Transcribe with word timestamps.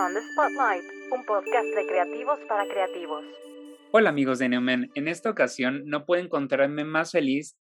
On 0.00 0.14
the 0.14 0.20
Spotlight, 0.32 1.12
un 1.12 1.26
podcast 1.26 1.66
de 1.76 1.86
creativos 1.86 2.38
para 2.48 2.66
creativos. 2.66 3.22
Hola 3.92 4.08
amigos 4.08 4.38
de 4.38 4.48
Neumen, 4.48 4.90
en 4.94 5.08
esta 5.08 5.28
ocasión 5.28 5.82
no 5.84 6.06
puedo 6.06 6.22
encontrarme 6.22 6.84
más 6.84 7.12
feliz 7.12 7.58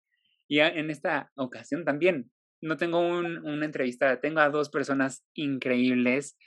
y 0.47 0.59
en 0.59 0.91
esta 0.91 1.31
ocasión 1.35 1.83
también 1.83 2.29
no 2.61 2.77
tengo 2.77 2.99
una 2.99 3.65
entrevista, 3.65 4.19
tengo 4.19 4.41
a 4.41 4.51
dos 4.51 4.69
personas 4.69 5.25
increíbles. 5.33 6.37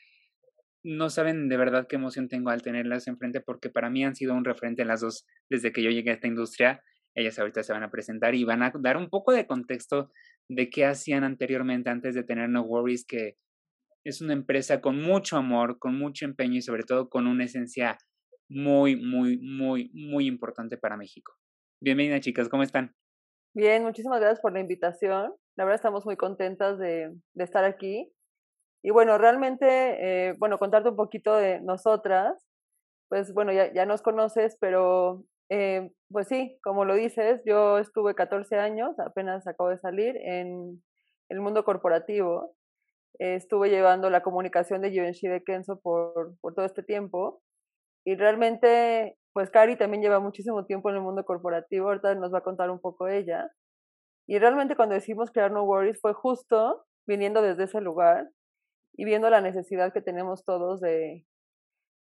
No 0.85 1.11
saben 1.11 1.49
de 1.49 1.57
verdad 1.57 1.89
qué 1.89 1.97
emoción 1.97 2.29
tengo 2.29 2.51
al 2.51 2.63
tenerlas 2.63 3.09
enfrente 3.09 3.41
porque 3.41 3.69
para 3.69 3.91
mí 3.91 4.05
han 4.05 4.15
sido 4.15 4.35
un 4.35 4.45
referente 4.45 4.85
las 4.85 5.01
dos 5.01 5.27
desde 5.49 5.73
que 5.73 5.83
yo 5.83 5.91
llegué 5.91 6.11
a 6.11 6.15
esta 6.15 6.29
industria. 6.29 6.85
Ellas 7.17 7.37
ahorita 7.41 7.65
se 7.65 7.73
van 7.73 7.83
a 7.83 7.91
presentar 7.91 8.37
y 8.37 8.45
van 8.45 8.63
a 8.63 8.71
dar 8.79 8.97
un 8.97 9.11
poco 9.11 9.33
de 9.33 9.49
contexto 9.49 10.13
de 10.49 10.71
qué 10.71 10.85
hacían 10.85 11.25
anteriormente 11.25 11.91
antes 11.91 12.15
de 12.15 12.23
tener 12.23 12.49
No 12.49 12.63
Worries, 12.63 13.05
que 13.05 13.39
es 14.05 14.21
una 14.21 14.33
empresa 14.33 14.81
con 14.81 15.01
mucho 15.01 15.37
amor, 15.37 15.79
con 15.79 15.99
mucho 15.99 16.25
empeño 16.25 16.57
y 16.57 16.63
sobre 16.63 16.85
todo 16.85 17.09
con 17.09 17.27
una 17.27 17.45
esencia 17.45 17.99
muy, 18.49 18.97
muy, 18.97 19.39
muy, 19.39 19.91
muy 19.93 20.27
importante 20.27 20.79
para 20.79 20.97
México. 20.97 21.35
Bienvenidas 21.81 22.21
chicas, 22.21 22.49
¿cómo 22.49 22.63
están? 22.63 22.95
Bien, 23.55 23.83
muchísimas 23.83 24.21
gracias 24.21 24.41
por 24.41 24.53
la 24.53 24.61
invitación. 24.61 25.35
La 25.57 25.65
verdad 25.65 25.77
estamos 25.77 26.07
muy 26.07 26.17
contentas 26.17 26.79
de, 26.79 27.13
estar 27.35 27.65
aquí. 27.65 28.13
Y 28.83 28.91
bueno, 28.91 29.19
realmente, 29.19 29.67
eh, 30.29 30.35
bueno, 30.39 30.59
contarte 30.59 30.89
un 30.89 30.97
poquito 30.97 31.35
de 31.35 31.61
nosotras. 31.61 32.43
Pues 33.09 33.35
bueno, 33.35 33.53
ya, 33.53 33.73
ya 33.73 33.87
nos 33.87 34.03
conoces, 34.03 34.57
pero 34.61 35.25
eh, 35.51 35.91
pues 36.11 36.29
sí, 36.29 36.59
como 36.63 36.85
lo 36.85 36.95
dices, 36.95 37.43
yo 37.45 37.79
estuve 37.79 38.15
14 38.15 38.57
años, 38.57 38.99
apenas 38.99 39.47
acabo 39.47 39.69
de 39.69 39.79
salir 39.79 40.17
en 40.17 40.83
el 41.29 41.41
mundo 41.41 41.65
corporativo 41.65 42.55
estuve 43.21 43.69
llevando 43.69 44.09
la 44.09 44.23
comunicación 44.23 44.81
de 44.81 44.91
Givenchy 44.91 45.29
de 45.29 45.45
Kenzo 45.45 45.79
por, 45.81 46.39
por 46.41 46.55
todo 46.55 46.65
este 46.65 46.83
tiempo. 46.83 47.43
Y 48.05 48.17
realmente, 48.17 49.19
pues 49.35 49.51
Cari 49.51 49.77
también 49.77 50.03
lleva 50.03 50.21
muchísimo 50.21 50.65
tiempo 50.65 50.89
en 50.89 50.97
el 50.97 51.03
mundo 51.03 51.25
corporativo, 51.25 51.89
ahorita 51.89 52.15
nos 52.15 52.33
va 52.33 52.39
a 52.39 52.43
contar 52.43 52.71
un 52.71 52.81
poco 52.81 53.09
ella. 53.09 53.51
Y 54.27 54.39
realmente 54.39 54.75
cuando 54.75 54.95
decidimos 54.95 55.31
crear 55.31 55.53
No 55.53 55.65
Worries 55.65 56.01
fue 56.01 56.15
justo 56.15 56.87
viniendo 57.07 57.43
desde 57.43 57.65
ese 57.65 57.81
lugar 57.81 58.31
y 58.95 59.05
viendo 59.05 59.29
la 59.29 59.41
necesidad 59.41 59.93
que 59.93 60.01
tenemos 60.01 60.45
todos 60.45 60.81
de, 60.81 61.27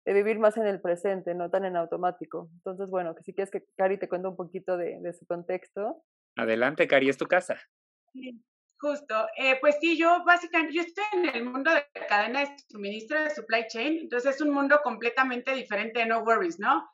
de 0.04 0.12
vivir 0.12 0.38
más 0.38 0.56
en 0.58 0.66
el 0.66 0.80
presente, 0.80 1.34
no 1.34 1.50
tan 1.50 1.64
en 1.64 1.76
automático. 1.76 2.50
Entonces, 2.56 2.90
bueno, 2.90 3.14
que 3.14 3.22
si 3.22 3.32
quieres 3.32 3.50
que 3.50 3.64
Cari 3.76 3.98
te 3.98 4.08
cuente 4.08 4.28
un 4.28 4.36
poquito 4.36 4.76
de, 4.76 4.98
de 5.00 5.12
su 5.14 5.24
contexto. 5.26 6.02
Adelante, 6.36 6.86
Cari, 6.86 7.08
es 7.08 7.16
tu 7.16 7.26
casa. 7.26 7.56
Sí. 8.12 8.44
Justo, 8.78 9.26
eh, 9.36 9.56
pues 9.60 9.76
sí, 9.80 9.96
yo 9.96 10.22
básicamente, 10.24 10.74
yo 10.74 10.82
estoy 10.82 11.04
en 11.14 11.24
el 11.34 11.44
mundo 11.44 11.70
de 11.72 11.86
cadena 12.08 12.40
de 12.40 12.56
suministro, 12.68 13.22
de 13.22 13.30
supply 13.30 13.66
chain, 13.68 14.00
entonces 14.00 14.34
es 14.34 14.40
un 14.42 14.50
mundo 14.50 14.80
completamente 14.84 15.54
diferente 15.54 16.00
de 16.00 16.06
No 16.06 16.20
Worries, 16.20 16.58
¿no? 16.58 16.86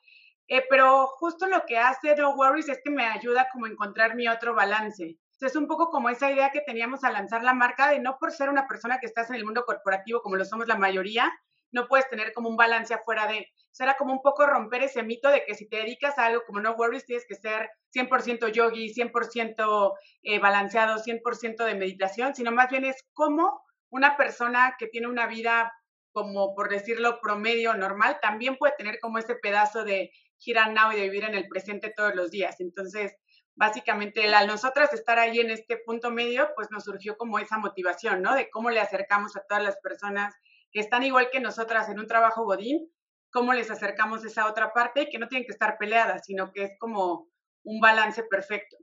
Eh, 0.47 0.63
pero 0.69 1.07
justo 1.07 1.45
lo 1.47 1.65
que 1.65 1.77
hace 1.77 2.15
No 2.15 2.35
Worries 2.35 2.69
es 2.69 2.79
que 2.83 2.89
me 2.89 3.05
ayuda 3.05 3.47
como 3.51 3.65
a 3.65 3.69
encontrar 3.69 4.15
mi 4.15 4.29
otro 4.29 4.55
balance. 4.55 5.17
es 5.41 5.55
un 5.57 5.67
poco 5.67 5.89
como 5.89 6.09
esa 6.09 6.31
idea 6.31 6.51
que 6.51 6.61
teníamos 6.61 7.03
al 7.03 7.13
lanzar 7.13 7.43
la 7.43 7.53
marca 7.53 7.89
de 7.89 7.99
no 7.99 8.17
por 8.17 8.31
ser 8.31 8.49
una 8.49 8.65
persona 8.65 8.99
que 8.99 9.05
estás 9.07 9.29
en 9.29 9.35
el 9.35 9.43
mundo 9.43 9.65
corporativo 9.65 10.21
como 10.21 10.37
lo 10.37 10.45
somos 10.45 10.67
la 10.67 10.77
mayoría, 10.77 11.33
no 11.73 11.87
puedes 11.87 12.09
tener 12.09 12.31
como 12.33 12.47
un 12.47 12.55
balance 12.55 12.93
afuera 12.93 13.27
de, 13.27 13.51
será 13.71 13.95
como 13.95 14.13
un 14.13 14.21
poco 14.21 14.45
romper 14.45 14.83
ese 14.83 15.03
mito 15.03 15.29
de 15.29 15.43
que 15.43 15.55
si 15.55 15.67
te 15.67 15.77
dedicas 15.77 16.17
a 16.17 16.27
algo 16.27 16.43
como 16.45 16.61
no 16.61 16.73
worries, 16.73 17.05
tienes 17.05 17.25
que 17.27 17.35
ser 17.35 17.69
100% 17.93 18.47
yogi, 18.51 18.93
100% 18.93 19.93
eh, 20.23 20.39
balanceado, 20.39 20.97
100% 21.03 21.65
de 21.65 21.75
meditación, 21.75 22.35
sino 22.35 22.51
más 22.51 22.69
bien 22.69 22.85
es 22.85 23.03
como 23.13 23.61
una 23.89 24.15
persona 24.15 24.75
que 24.79 24.87
tiene 24.87 25.07
una 25.07 25.27
vida 25.27 25.73
como 26.13 26.53
por 26.53 26.69
decirlo 26.69 27.19
promedio 27.19 27.73
normal, 27.73 28.19
también 28.21 28.55
puede 28.57 28.75
tener 28.77 28.99
como 29.01 29.17
ese 29.17 29.35
pedazo 29.35 29.83
de 29.83 30.11
girar 30.37 30.71
now 30.71 30.91
y 30.91 30.95
de 30.95 31.03
vivir 31.03 31.23
en 31.23 31.33
el 31.33 31.47
presente 31.47 31.91
todos 31.95 32.13
los 32.13 32.29
días. 32.29 32.59
Entonces, 32.59 33.15
básicamente, 33.55 34.33
al 34.33 34.47
nosotras 34.47 34.93
estar 34.93 35.17
ahí 35.17 35.39
en 35.39 35.49
este 35.49 35.77
punto 35.77 36.11
medio, 36.11 36.49
pues 36.55 36.69
nos 36.69 36.83
surgió 36.83 37.17
como 37.17 37.39
esa 37.39 37.57
motivación, 37.57 38.21
¿no? 38.21 38.35
De 38.35 38.49
cómo 38.51 38.69
le 38.69 38.79
acercamos 38.79 39.35
a 39.35 39.43
todas 39.47 39.63
las 39.63 39.77
personas 39.77 40.35
que 40.73 40.79
están 40.79 41.03
igual 41.03 41.29
que 41.31 41.39
nosotras 41.39 41.87
en 41.89 41.99
un 41.99 42.07
trabajo 42.07 42.43
godín, 42.43 42.91
cómo 43.31 43.53
les 43.53 43.71
acercamos 43.71 44.25
esa 44.25 44.49
otra 44.49 44.73
parte 44.73 45.07
que 45.09 45.19
no 45.19 45.27
tienen 45.27 45.45
que 45.45 45.53
estar 45.53 45.77
peleadas, 45.77 46.25
sino 46.25 46.51
que 46.51 46.63
es 46.63 46.71
como 46.79 47.29
un 47.63 47.79
balance 47.79 48.23
perfecto. 48.29 48.77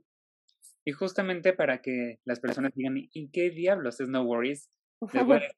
Y 0.83 0.93
justamente 0.93 1.53
para 1.53 1.81
que 1.81 2.19
las 2.25 2.39
personas 2.39 2.71
digan, 2.73 2.95
¿y 2.97 3.29
qué 3.31 3.51
diablos 3.51 3.99
es 3.99 4.09
No 4.09 4.23
Worries? 4.23 4.71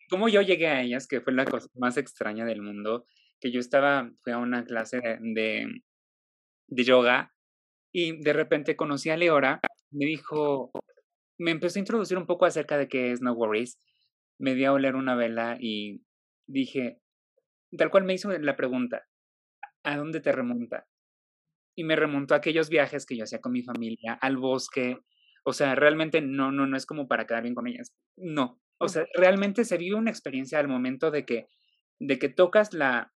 ¿Cómo 0.10 0.28
yo 0.30 0.42
llegué 0.42 0.68
a 0.68 0.82
ellas? 0.82 1.08
Que 1.08 1.22
fue 1.22 1.34
la 1.34 1.46
cosa 1.46 1.68
más 1.76 1.98
extraña 1.98 2.46
del 2.46 2.62
mundo, 2.62 3.06
que 3.40 3.52
yo 3.52 3.60
estaba, 3.60 4.12
fui 4.24 4.34
a 4.34 4.38
una 4.38 4.66
clase 4.66 5.00
de, 5.02 5.68
de 6.68 6.84
yoga 6.84 7.34
y 7.92 8.22
de 8.22 8.34
repente 8.34 8.76
conocí 8.76 9.10
a 9.10 9.18
Leora, 9.18 9.60
me 9.92 10.06
dijo, 10.06 10.72
me 11.38 11.52
empezó 11.52 11.78
a 11.78 11.82
introducir 11.82 12.18
un 12.18 12.26
poco 12.26 12.46
acerca 12.46 12.78
de 12.78 12.88
qué 12.88 13.12
es 13.12 13.22
No 13.22 13.34
Worries, 13.34 13.80
me 14.40 14.56
dio 14.56 14.70
a 14.70 14.74
oler 14.74 14.96
una 14.96 15.16
vela 15.16 15.58
y 15.60 16.02
dije, 16.48 17.00
tal 17.78 17.90
cual 17.90 18.04
me 18.04 18.14
hizo 18.14 18.32
la 18.32 18.56
pregunta, 18.56 19.06
¿a 19.84 19.98
dónde 19.98 20.22
te 20.22 20.32
remonta? 20.32 20.88
Y 21.76 21.84
me 21.84 21.96
remontó 21.96 22.34
a 22.34 22.38
aquellos 22.38 22.70
viajes 22.70 23.06
que 23.06 23.18
yo 23.18 23.24
hacía 23.24 23.42
con 23.42 23.52
mi 23.52 23.64
familia, 23.64 24.14
al 24.22 24.38
bosque. 24.38 25.00
O 25.44 25.54
sea, 25.54 25.76
realmente 25.76 26.22
no, 26.22 26.52
no, 26.52 26.68
no 26.68 26.78
es 26.78 26.86
como 26.86 27.08
para 27.08 27.26
quedar 27.26 27.44
bien 27.44 27.56
con 27.56 27.68
ellas. 27.68 27.94
No. 28.16 28.62
O 28.80 28.88
sea, 28.88 29.06
realmente 29.16 29.66
se 29.66 29.78
vive 29.78 29.96
una 29.96 30.12
experiencia 30.12 30.60
al 30.60 30.68
momento 30.68 31.10
de 31.10 31.26
que, 31.26 31.48
de 32.00 32.20
que 32.20 32.30
tocas 32.30 32.74
la, 32.74 33.12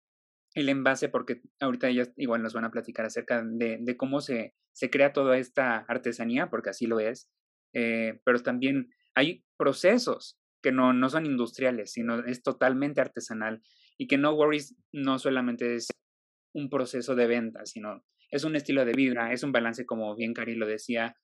el 0.56 0.70
envase, 0.70 1.10
porque 1.10 1.42
ahorita 1.60 1.90
ellas 1.90 2.12
igual 2.18 2.42
nos 2.42 2.54
van 2.54 2.66
a 2.66 2.72
platicar 2.72 3.06
acerca 3.06 3.44
de, 3.44 3.78
de 3.80 3.98
cómo 3.98 4.22
se, 4.22 4.56
se 4.74 4.90
crea 4.90 5.14
toda 5.14 5.38
esta 5.38 5.78
artesanía, 5.88 6.50
porque 6.50 6.72
así 6.72 6.88
lo 6.88 7.00
es. 7.00 7.30
Eh, 7.74 8.20
pero 8.24 8.40
también 8.40 8.90
hay 9.14 9.44
procesos 9.58 10.40
que 10.68 10.74
no, 10.74 10.92
no 10.92 11.10
son 11.10 11.26
industriales, 11.26 11.94
sino 11.94 12.26
es 12.26 12.44
totalmente 12.44 13.00
artesanal 13.00 13.62
y 13.98 14.06
que 14.06 14.18
No 14.18 14.34
Worries 14.34 14.76
no 14.92 15.18
solamente 15.18 15.76
es 15.76 15.88
un 16.54 16.70
proceso 16.70 17.16
de 17.16 17.26
venta, 17.26 17.66
sino 17.66 18.04
es 18.32 18.44
un 18.44 18.58
estilo 18.58 18.84
de 18.84 18.92
vida, 18.92 19.32
es 19.32 19.44
un 19.44 19.54
balance, 19.54 19.86
como 19.86 20.14
bien 20.14 20.34
Cari 20.34 20.56
lo 20.56 20.68
decía, 20.68 21.16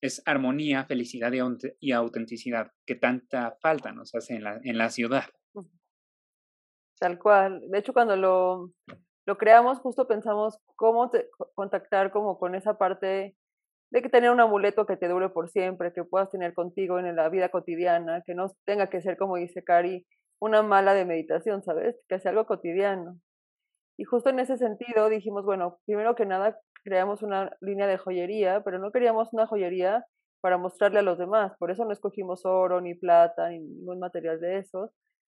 es 0.00 0.22
armonía, 0.24 0.86
felicidad 0.86 1.30
y, 1.78 1.92
autenticidad 1.92 2.72
que 2.86 2.94
tanta 2.94 3.58
falta 3.60 3.92
nos 3.92 4.14
hace 4.14 4.36
en 4.36 4.44
la, 4.44 4.60
en 4.64 4.78
la 4.78 4.88
ciudad. 4.88 5.26
Tal 6.98 7.18
cual. 7.18 7.60
De 7.68 7.78
hecho, 7.78 7.92
cuando 7.92 8.16
lo, 8.16 8.72
lo 9.26 9.36
creamos, 9.36 9.78
justo 9.80 10.08
pensamos 10.08 10.58
cómo 10.74 11.10
contactar 11.54 12.10
como 12.10 12.38
con 12.38 12.54
esa 12.54 12.78
parte 12.78 13.36
de 13.96 14.02
que 14.02 14.10
tener 14.10 14.30
un 14.30 14.40
amuleto 14.40 14.84
que 14.84 14.98
te 14.98 15.08
dure 15.08 15.30
por 15.30 15.48
siempre, 15.48 15.90
que 15.90 16.04
puedas 16.04 16.30
tener 16.30 16.52
contigo 16.52 16.98
en 16.98 17.16
la 17.16 17.30
vida 17.30 17.48
cotidiana, 17.48 18.22
que 18.26 18.34
no 18.34 18.52
tenga 18.66 18.90
que 18.90 19.00
ser, 19.00 19.16
como 19.16 19.36
dice 19.36 19.64
Cari, 19.64 20.06
una 20.38 20.62
mala 20.62 20.92
de 20.92 21.06
meditación, 21.06 21.62
¿sabes? 21.62 21.96
Que 22.06 22.20
sea 22.20 22.32
algo 22.32 22.44
cotidiano. 22.44 23.18
Y 23.96 24.04
justo 24.04 24.28
en 24.28 24.38
ese 24.38 24.58
sentido 24.58 25.08
dijimos, 25.08 25.46
bueno, 25.46 25.78
primero 25.86 26.14
que 26.14 26.26
nada 26.26 26.58
creamos 26.84 27.22
una 27.22 27.56
línea 27.62 27.86
de 27.86 27.96
joyería, 27.96 28.60
pero 28.64 28.78
no 28.78 28.92
queríamos 28.92 29.32
una 29.32 29.46
joyería 29.46 30.04
para 30.42 30.58
mostrarle 30.58 30.98
a 30.98 31.02
los 31.02 31.16
demás. 31.16 31.54
Por 31.58 31.70
eso 31.70 31.86
no 31.86 31.92
escogimos 31.92 32.44
oro, 32.44 32.82
ni 32.82 32.94
plata, 32.94 33.48
ni 33.48 33.60
ningún 33.60 33.98
material 33.98 34.38
de 34.40 34.58
esos, 34.58 34.90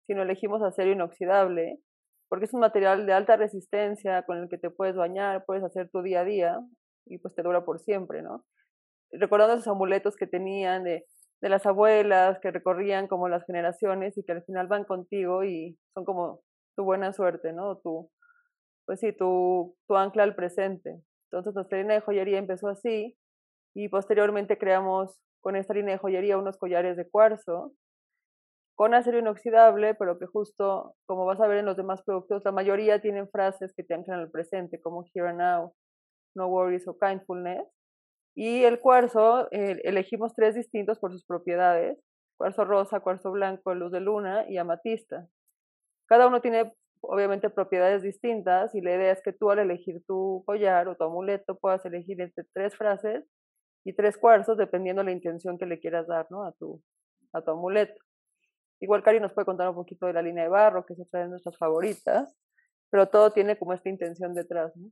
sino 0.07 0.23
elegimos 0.23 0.63
acero 0.63 0.93
inoxidable, 0.93 1.81
porque 2.29 2.45
es 2.45 2.55
un 2.55 2.61
material 2.61 3.07
de 3.07 3.13
alta 3.13 3.37
resistencia 3.37 4.23
con 4.23 4.39
el 4.39 4.49
que 4.49 4.59
te 4.59 4.71
puedes 4.71 4.95
bañar, 4.95 5.45
puedes 5.47 5.65
hacer 5.65 5.91
tu 5.91 6.01
día 6.03 6.21
a 6.21 6.25
día 6.25 6.61
y 7.07 7.19
pues 7.19 7.35
te 7.35 7.43
dura 7.43 7.65
por 7.65 7.81
siempre, 7.81 8.23
¿no? 8.23 8.45
Recordando 9.13 9.55
esos 9.55 9.69
amuletos 9.69 10.17
que 10.17 10.27
tenían 10.27 10.85
de 10.85 11.05
de 11.43 11.49
las 11.49 11.67
abuelas 11.67 12.39
que 12.41 12.53
recorrían 12.53 13.09
como 13.09 13.29
las 13.29 13.45
generaciones 13.45 14.17
y 14.17 14.23
que 14.23 14.33
al 14.33 14.45
final 14.45 14.69
van 14.69 14.85
contigo 14.85 15.43
y 15.43 15.77
son 15.93 16.05
como 16.05 16.41
tu 16.77 16.85
buena 16.85 17.13
suerte, 17.13 17.53
¿no? 17.53 17.79
Tu, 17.79 18.09
pues 18.87 19.01
sí, 19.01 19.13
tu, 19.13 19.77
tu 19.89 19.97
ancla 19.97 20.23
al 20.23 20.37
presente. 20.37 21.03
Entonces 21.31 21.55
nuestra 21.55 21.79
línea 21.79 21.97
de 21.97 22.03
joyería 22.03 22.39
empezó 22.39 22.69
así 22.69 23.19
y 23.75 23.89
posteriormente 23.89 24.57
creamos 24.57 25.19
con 25.41 25.57
esta 25.57 25.75
línea 25.75 25.95
de 25.95 25.99
joyería 25.99 26.39
unos 26.39 26.57
collares 26.57 26.97
de 26.97 27.11
cuarzo 27.11 27.73
con 28.77 28.95
acero 28.95 29.19
inoxidable, 29.19 29.95
pero 29.95 30.19
que 30.19 30.27
justo, 30.27 30.95
como 31.07 31.27
vas 31.27 31.41
a 31.41 31.47
ver 31.47 31.59
en 31.59 31.67
los 31.67 31.77
demás 31.77 32.03
productos, 32.03 32.43
la 32.45 32.53
mayoría 32.53 33.01
tienen 33.01 33.29
frases 33.29 33.75
que 33.77 33.83
te 33.83 33.95
anclan 33.95 34.21
al 34.21 34.31
presente, 34.31 34.81
como 34.81 35.05
here 35.13 35.29
and 35.29 35.39
now, 35.39 35.75
no 36.35 36.49
worries 36.49 36.87
o 36.89 36.99
kindfulness. 36.99 37.67
Y 38.35 38.65
el 38.65 38.81
cuarzo, 38.81 39.49
elegimos 39.51 40.35
tres 40.35 40.55
distintos 40.55 40.99
por 40.99 41.13
sus 41.13 41.25
propiedades, 41.25 41.99
cuarzo 42.39 42.65
rosa, 42.65 43.01
cuarzo 43.01 43.31
blanco, 43.31 43.75
luz 43.75 43.93
de 43.93 44.01
luna 44.01 44.47
y 44.49 44.57
amatista. 44.57 45.29
Cada 46.07 46.27
uno 46.27 46.41
tiene 46.41 46.73
obviamente 47.03 47.51
propiedades 47.51 48.03
distintas 48.03 48.75
y 48.75 48.81
la 48.81 48.95
idea 48.95 49.13
es 49.13 49.23
que 49.23 49.33
tú 49.33 49.51
al 49.51 49.59
elegir 49.59 50.03
tu 50.07 50.43
collar 50.47 50.89
o 50.89 50.97
tu 50.97 51.05
amuleto 51.05 51.59
puedas 51.59 51.85
elegir 51.85 52.21
entre 52.21 52.45
tres 52.55 52.77
frases 52.77 53.25
y 53.85 53.95
tres 53.95 54.17
cuarzos 54.17 54.57
dependiendo 54.57 55.01
de 55.03 55.07
la 55.07 55.13
intención 55.13 55.59
que 55.59 55.67
le 55.67 55.81
quieras 55.81 56.07
dar 56.07 56.27
¿no? 56.31 56.45
a, 56.45 56.53
tu, 56.53 56.81
a 57.33 57.43
tu 57.43 57.51
amuleto. 57.51 58.01
Igual 58.81 59.03
Cari 59.03 59.21
nos 59.21 59.33
puede 59.33 59.47
contar 59.47 59.69
un 59.69 59.75
poquito 59.75 60.07
de 60.07 60.13
la 60.13 60.23
línea 60.23 60.45
de 60.45 60.51
barro, 60.51 60.85
que 60.87 60.95
es 60.95 61.01
otra 61.01 61.21
de 61.21 61.29
nuestras 61.29 61.57
favoritas, 61.57 62.37
pero 62.91 63.09
todo 63.09 63.31
tiene 63.31 63.57
como 63.57 63.73
esta 63.73 63.89
intención 63.89 64.35
detrás, 64.35 64.77
¿no? 64.77 64.91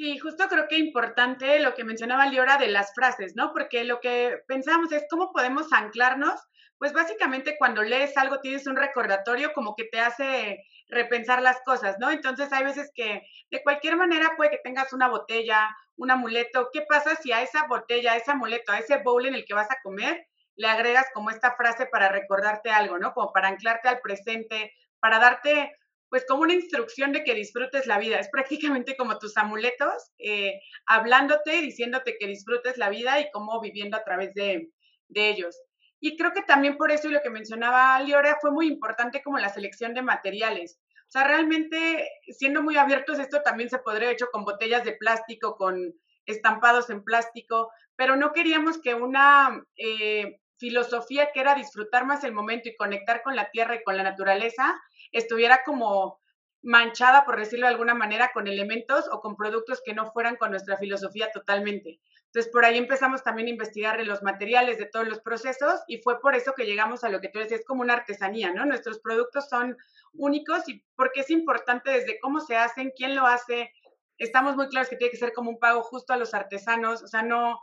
Sí, 0.00 0.16
justo 0.16 0.48
creo 0.48 0.66
que 0.66 0.78
importante 0.78 1.60
lo 1.60 1.74
que 1.74 1.84
mencionaba 1.84 2.24
Liora 2.24 2.56
de 2.56 2.68
las 2.68 2.94
frases, 2.94 3.36
¿no? 3.36 3.52
Porque 3.52 3.84
lo 3.84 4.00
que 4.00 4.38
pensamos 4.48 4.90
es 4.92 5.04
cómo 5.10 5.30
podemos 5.30 5.74
anclarnos. 5.74 6.40
Pues 6.78 6.94
básicamente 6.94 7.56
cuando 7.58 7.82
lees 7.82 8.16
algo 8.16 8.40
tienes 8.40 8.66
un 8.66 8.76
recordatorio 8.76 9.52
como 9.52 9.76
que 9.76 9.84
te 9.84 10.00
hace 10.00 10.64
repensar 10.88 11.42
las 11.42 11.60
cosas, 11.66 11.96
¿no? 12.00 12.10
Entonces 12.10 12.50
hay 12.50 12.64
veces 12.64 12.90
que 12.94 13.20
de 13.50 13.62
cualquier 13.62 13.98
manera 13.98 14.30
puede 14.38 14.52
que 14.52 14.60
tengas 14.64 14.94
una 14.94 15.06
botella, 15.06 15.68
un 15.96 16.10
amuleto. 16.10 16.70
¿Qué 16.72 16.80
pasa 16.88 17.16
si 17.16 17.32
a 17.32 17.42
esa 17.42 17.66
botella, 17.66 18.14
a 18.14 18.16
ese 18.16 18.30
amuleto, 18.30 18.72
a 18.72 18.78
ese 18.78 19.02
bowl 19.02 19.26
en 19.26 19.34
el 19.34 19.44
que 19.44 19.52
vas 19.52 19.70
a 19.70 19.82
comer, 19.82 20.26
le 20.56 20.66
agregas 20.66 21.08
como 21.12 21.28
esta 21.28 21.56
frase 21.56 21.84
para 21.84 22.08
recordarte 22.08 22.70
algo, 22.70 22.98
¿no? 22.98 23.12
Como 23.12 23.34
para 23.34 23.48
anclarte 23.48 23.90
al 23.90 24.00
presente, 24.00 24.72
para 24.98 25.18
darte 25.18 25.76
pues 26.10 26.26
como 26.26 26.42
una 26.42 26.54
instrucción 26.54 27.12
de 27.12 27.22
que 27.22 27.34
disfrutes 27.34 27.86
la 27.86 27.98
vida. 27.98 28.18
Es 28.18 28.28
prácticamente 28.28 28.96
como 28.96 29.18
tus 29.18 29.36
amuletos, 29.36 30.10
eh, 30.18 30.60
hablándote, 30.84 31.62
diciéndote 31.62 32.16
que 32.18 32.26
disfrutes 32.26 32.76
la 32.76 32.90
vida 32.90 33.20
y 33.20 33.30
cómo 33.30 33.60
viviendo 33.60 33.96
a 33.96 34.04
través 34.04 34.34
de, 34.34 34.68
ellos. 35.14 35.56
Y 36.00 36.16
creo 36.16 36.32
que 36.32 36.42
también 36.42 36.76
por 36.76 36.90
eso 36.90 37.08
y 37.08 37.12
lo 37.12 37.20
que 37.20 37.30
mencionaba 37.30 38.00
Liora 38.00 38.38
fue 38.40 38.50
muy 38.52 38.68
importante 38.68 39.22
como 39.22 39.38
la 39.38 39.48
selección 39.48 39.94
de 39.94 40.02
materiales. 40.02 40.80
O 41.08 41.10
sea, 41.10 41.24
realmente, 41.24 42.08
siendo 42.28 42.62
muy 42.62 42.76
abiertos, 42.76 43.18
esto 43.18 43.42
también 43.42 43.68
se 43.68 43.78
podría 43.78 44.06
haber 44.06 44.14
hecho 44.14 44.28
con 44.32 44.44
botellas 44.44 44.84
de 44.84 44.92
plástico, 44.92 45.56
con 45.56 45.94
estampados 46.26 46.90
en 46.90 47.02
plástico, 47.02 47.70
pero 47.96 48.16
no 48.16 48.32
queríamos 48.32 48.80
que 48.80 48.94
una 48.94 49.64
eh, 49.76 50.39
filosofía 50.60 51.30
que 51.32 51.40
era 51.40 51.54
disfrutar 51.54 52.04
más 52.06 52.22
el 52.22 52.32
momento 52.32 52.68
y 52.68 52.76
conectar 52.76 53.22
con 53.22 53.34
la 53.34 53.50
tierra 53.50 53.76
y 53.76 53.82
con 53.82 53.96
la 53.96 54.02
naturaleza, 54.02 54.80
estuviera 55.10 55.62
como 55.64 56.20
manchada, 56.62 57.24
por 57.24 57.38
decirlo 57.38 57.66
de 57.66 57.72
alguna 57.72 57.94
manera, 57.94 58.30
con 58.34 58.46
elementos 58.46 59.08
o 59.10 59.20
con 59.20 59.34
productos 59.34 59.80
que 59.82 59.94
no 59.94 60.12
fueran 60.12 60.36
con 60.36 60.50
nuestra 60.50 60.76
filosofía 60.76 61.32
totalmente. 61.32 62.00
Entonces, 62.26 62.52
por 62.52 62.64
ahí 62.64 62.76
empezamos 62.76 63.22
también 63.24 63.48
a 63.48 63.52
investigar 63.52 63.98
los 64.04 64.22
materiales 64.22 64.78
de 64.78 64.84
todos 64.84 65.08
los 65.08 65.20
procesos 65.20 65.80
y 65.88 65.98
fue 65.98 66.20
por 66.20 66.34
eso 66.34 66.52
que 66.54 66.66
llegamos 66.66 67.02
a 67.02 67.08
lo 67.08 67.20
que 67.20 67.28
tú 67.28 67.38
decías, 67.38 67.62
como 67.66 67.80
una 67.80 67.94
artesanía, 67.94 68.52
¿no? 68.52 68.66
Nuestros 68.66 69.00
productos 69.00 69.48
son 69.48 69.76
únicos 70.12 70.68
y 70.68 70.84
porque 70.94 71.20
es 71.20 71.30
importante 71.30 71.90
desde 71.90 72.20
cómo 72.20 72.40
se 72.40 72.56
hacen, 72.56 72.92
quién 72.94 73.16
lo 73.16 73.26
hace. 73.26 73.72
Estamos 74.18 74.54
muy 74.54 74.68
claros 74.68 74.90
que 74.90 74.96
tiene 74.96 75.10
que 75.10 75.16
ser 75.16 75.32
como 75.32 75.50
un 75.50 75.58
pago 75.58 75.82
justo 75.82 76.12
a 76.12 76.18
los 76.18 76.34
artesanos, 76.34 77.02
o 77.02 77.08
sea, 77.08 77.22
no, 77.22 77.58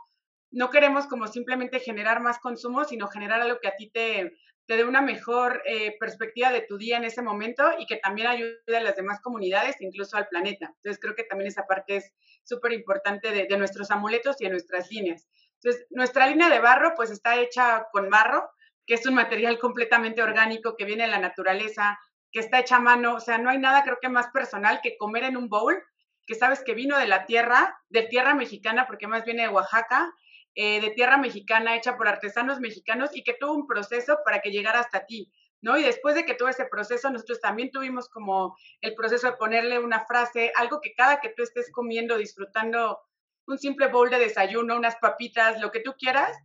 no 0.50 0.70
queremos 0.70 1.06
como 1.06 1.26
simplemente 1.26 1.80
generar 1.80 2.20
más 2.20 2.38
consumo, 2.38 2.84
sino 2.84 3.08
generar 3.08 3.40
algo 3.40 3.58
que 3.60 3.68
a 3.68 3.76
ti 3.76 3.90
te, 3.90 4.32
te 4.68 4.76
dé 4.76 4.84
una 4.84 5.00
mejor 5.00 5.62
eh, 5.64 5.96
perspectiva 5.98 6.52
de 6.52 6.60
tu 6.60 6.76
día 6.76 6.98
en 6.98 7.04
ese 7.04 7.22
momento 7.22 7.64
y 7.78 7.86
que 7.86 7.96
también 7.96 8.28
ayude 8.28 8.76
a 8.76 8.80
las 8.80 8.96
demás 8.96 9.18
comunidades, 9.22 9.76
incluso 9.80 10.18
al 10.18 10.28
planeta. 10.28 10.66
Entonces 10.76 11.00
creo 11.00 11.14
que 11.14 11.24
también 11.24 11.48
esa 11.48 11.66
parte 11.66 11.96
es 11.96 12.12
súper 12.44 12.72
importante 12.72 13.30
de, 13.30 13.56
nuestros 13.56 13.90
amuletos 13.90 14.36
y 14.40 14.44
de 14.44 14.50
nuestras 14.50 14.90
líneas. 14.90 15.26
Entonces, 15.54 15.86
nuestra 15.88 16.26
línea 16.26 16.50
de 16.50 16.60
barro 16.60 16.92
pues 16.94 17.10
está 17.10 17.40
hecha 17.40 17.86
con 17.92 18.10
barro, 18.10 18.50
que 18.86 18.94
es 18.94 19.06
un 19.06 19.14
material 19.14 19.58
completamente 19.58 20.22
orgánico 20.22 20.76
que 20.76 20.84
viene 20.84 21.04
de 21.04 21.10
la 21.10 21.18
naturaleza, 21.18 21.98
que 22.30 22.40
está 22.40 22.60
hecha 22.60 22.76
a 22.76 22.80
mano, 22.80 23.14
o 23.14 23.20
sea, 23.20 23.38
no 23.38 23.48
hay 23.48 23.58
nada 23.58 23.82
creo 23.84 23.96
que 24.02 24.10
más 24.10 24.28
personal 24.28 24.80
que 24.82 24.98
comer 24.98 25.24
en 25.24 25.38
un 25.38 25.48
bowl, 25.48 25.82
que 26.26 26.34
sabes 26.34 26.62
que 26.62 26.74
vino 26.74 26.98
de 26.98 27.06
la 27.06 27.24
tierra, 27.24 27.80
de 27.88 28.02
tierra 28.02 28.34
mexicana, 28.34 28.86
porque 28.86 29.06
más 29.06 29.24
viene 29.24 29.44
de 29.44 29.48
Oaxaca, 29.48 30.12
eh, 30.54 30.80
de 30.80 30.90
tierra 30.90 31.16
mexicana 31.16 31.76
hecha 31.76 31.96
por 31.96 32.08
artesanos 32.08 32.60
mexicanos 32.60 33.10
y 33.14 33.22
que 33.22 33.34
tuvo 33.34 33.52
un 33.52 33.66
proceso 33.66 34.18
para 34.24 34.40
que 34.40 34.50
llegara 34.50 34.80
hasta 34.80 35.06
ti, 35.06 35.32
¿no? 35.60 35.76
Y 35.78 35.82
después 35.82 36.14
de 36.14 36.24
que 36.24 36.34
tuvo 36.34 36.48
ese 36.48 36.66
proceso, 36.66 37.10
nosotros 37.10 37.40
también 37.40 37.70
tuvimos 37.70 38.08
como 38.08 38.56
el 38.80 38.94
proceso 38.94 39.30
de 39.30 39.36
ponerle 39.36 39.78
una 39.78 40.04
frase, 40.06 40.52
algo 40.56 40.80
que 40.80 40.94
cada 40.94 41.20
que 41.20 41.30
tú 41.30 41.42
estés 41.42 41.70
comiendo, 41.72 42.16
disfrutando 42.16 43.00
un 43.46 43.58
simple 43.58 43.86
bowl 43.88 44.10
de 44.10 44.18
desayuno, 44.18 44.76
unas 44.76 44.96
papitas, 44.96 45.60
lo 45.60 45.70
que 45.70 45.80
tú 45.80 45.94
quieras, 45.98 46.36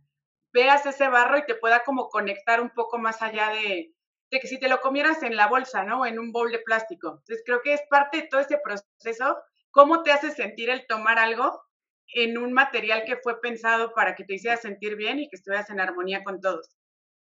veas 0.52 0.86
ese 0.86 1.08
barro 1.08 1.38
y 1.38 1.46
te 1.46 1.56
pueda 1.56 1.80
como 1.84 2.08
conectar 2.08 2.60
un 2.60 2.70
poco 2.70 2.98
más 2.98 3.20
allá 3.20 3.50
de, 3.50 3.92
de 4.30 4.40
que 4.40 4.46
si 4.48 4.58
te 4.58 4.68
lo 4.68 4.80
comieras 4.80 5.22
en 5.22 5.36
la 5.36 5.48
bolsa, 5.48 5.84
¿no? 5.84 6.06
En 6.06 6.18
un 6.18 6.32
bowl 6.32 6.50
de 6.50 6.60
plástico. 6.60 7.08
Entonces 7.18 7.42
creo 7.44 7.60
que 7.62 7.74
es 7.74 7.82
parte 7.90 8.22
de 8.22 8.28
todo 8.28 8.40
ese 8.40 8.58
proceso, 8.58 9.36
cómo 9.70 10.02
te 10.02 10.12
hace 10.12 10.30
sentir 10.30 10.70
el 10.70 10.86
tomar 10.86 11.18
algo 11.18 11.62
en 12.12 12.38
un 12.38 12.52
material 12.52 13.04
que 13.06 13.16
fue 13.16 13.40
pensado 13.40 13.92
para 13.94 14.14
que 14.14 14.24
te 14.24 14.34
hiciera 14.34 14.56
sentir 14.56 14.96
bien 14.96 15.18
y 15.18 15.28
que 15.28 15.36
estuvieras 15.36 15.70
en 15.70 15.80
armonía 15.80 16.22
con 16.22 16.40
todos. 16.40 16.76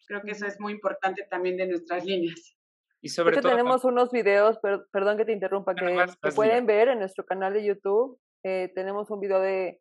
Creo 0.06 0.23
que 0.23 0.32
eso 0.32 0.47
es 0.47 0.61
muy 0.61 0.73
importante 0.73 1.26
también 1.31 1.56
de 1.56 1.67
nuestras 1.67 2.05
líneas. 2.05 2.56
Y 3.00 3.09
sobre 3.09 3.37
todo 3.37 3.50
tenemos 3.50 3.85
unos 3.85 4.11
videos, 4.11 4.59
perdón 4.91 5.19
que 5.19 5.25
te 5.25 5.32
interrumpa, 5.32 5.75
que, 5.75 6.09
pueden 6.35 6.67
ver 6.67 6.88
en 6.88 6.99
nuestro 6.99 7.25
canal 7.25 7.53
de 7.53 7.65
YouTube. 7.65 8.19
Eh, 8.43 8.73
tenemos 8.75 9.11
un 9.11 9.21
video 9.21 9.41
de 9.41 9.81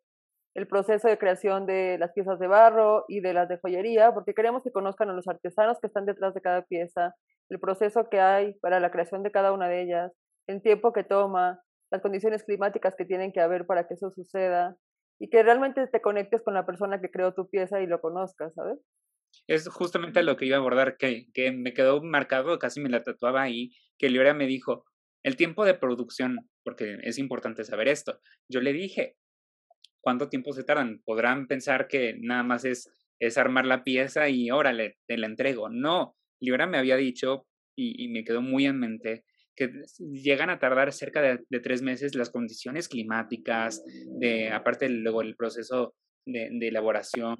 el 0.54 0.68
proceso 0.68 1.08
de 1.08 1.18
creación 1.18 1.66
de 1.66 1.96
las 1.98 2.12
piezas 2.12 2.38
de 2.38 2.46
barro 2.46 3.04
y 3.08 3.20
de 3.20 3.34
las 3.34 3.48
de 3.48 3.58
joyería, 3.58 4.14
porque 4.14 4.34
queremos 4.34 4.62
que 4.62 4.70
conozcan 4.70 5.10
a 5.10 5.12
los 5.12 5.26
artesanos 5.26 5.78
que 5.80 5.88
están 5.88 6.06
detrás 6.06 6.32
de 6.32 6.40
cada 6.40 6.62
pieza, 6.62 7.14
el 7.50 7.58
proceso 7.58 8.08
que 8.08 8.20
hay 8.20 8.54
para 8.60 8.78
la 8.78 8.90
creación 8.90 9.22
de 9.22 9.32
cada 9.32 9.52
una 9.52 9.68
de 9.68 9.82
ellas, 9.82 10.12
el 10.46 10.62
tiempo 10.62 10.92
que 10.92 11.02
toma, 11.02 11.60
las 11.90 12.02
condiciones 12.02 12.44
climáticas 12.44 12.94
que 12.96 13.04
tienen 13.04 13.32
que 13.32 13.40
haber 13.40 13.66
para 13.66 13.86
que 13.86 13.94
eso 13.94 14.10
suceda, 14.10 14.76
y 15.24 15.28
que 15.30 15.42
realmente 15.42 15.86
te 15.86 16.02
conectes 16.02 16.42
con 16.42 16.52
la 16.52 16.66
persona 16.66 17.00
que 17.00 17.10
creó 17.10 17.32
tu 17.32 17.48
pieza 17.48 17.80
y 17.80 17.86
lo 17.86 18.02
conozcas, 18.02 18.52
¿sabes? 18.52 18.78
Es 19.46 19.66
justamente 19.68 20.22
lo 20.22 20.36
que 20.36 20.44
iba 20.44 20.56
a 20.56 20.60
abordar, 20.60 20.98
que, 20.98 21.28
que 21.32 21.50
me 21.50 21.72
quedó 21.72 22.02
marcado, 22.02 22.58
casi 22.58 22.82
me 22.82 22.90
la 22.90 23.02
tatuaba 23.02 23.40
ahí, 23.40 23.70
que 23.96 24.10
Liora 24.10 24.34
me 24.34 24.46
dijo, 24.46 24.84
el 25.22 25.36
tiempo 25.36 25.64
de 25.64 25.72
producción, 25.72 26.50
porque 26.62 26.98
es 27.04 27.16
importante 27.16 27.64
saber 27.64 27.88
esto. 27.88 28.20
Yo 28.50 28.60
le 28.60 28.74
dije, 28.74 29.16
¿cuánto 30.02 30.28
tiempo 30.28 30.52
se 30.52 30.62
tardan? 30.62 31.00
Podrán 31.06 31.46
pensar 31.46 31.88
que 31.88 32.18
nada 32.20 32.42
más 32.42 32.66
es, 32.66 32.92
es 33.18 33.38
armar 33.38 33.64
la 33.64 33.82
pieza 33.82 34.28
y 34.28 34.50
órale, 34.50 34.98
te 35.06 35.16
la 35.16 35.26
entrego. 35.26 35.70
No, 35.70 36.18
Liora 36.38 36.66
me 36.66 36.76
había 36.76 36.96
dicho, 36.96 37.46
y, 37.74 38.04
y 38.04 38.08
me 38.08 38.24
quedó 38.24 38.42
muy 38.42 38.66
en 38.66 38.78
mente, 38.78 39.24
que 39.56 39.70
llegan 39.98 40.50
a 40.50 40.58
tardar 40.58 40.92
cerca 40.92 41.22
de, 41.22 41.60
tres 41.60 41.82
meses 41.82 42.14
las 42.14 42.30
condiciones 42.30 42.88
climáticas, 42.88 43.82
de 44.18 44.50
aparte 44.50 44.88
luego 44.88 45.22
el 45.22 45.36
proceso 45.36 45.94
de, 46.26 46.48
elaboración, 46.60 47.36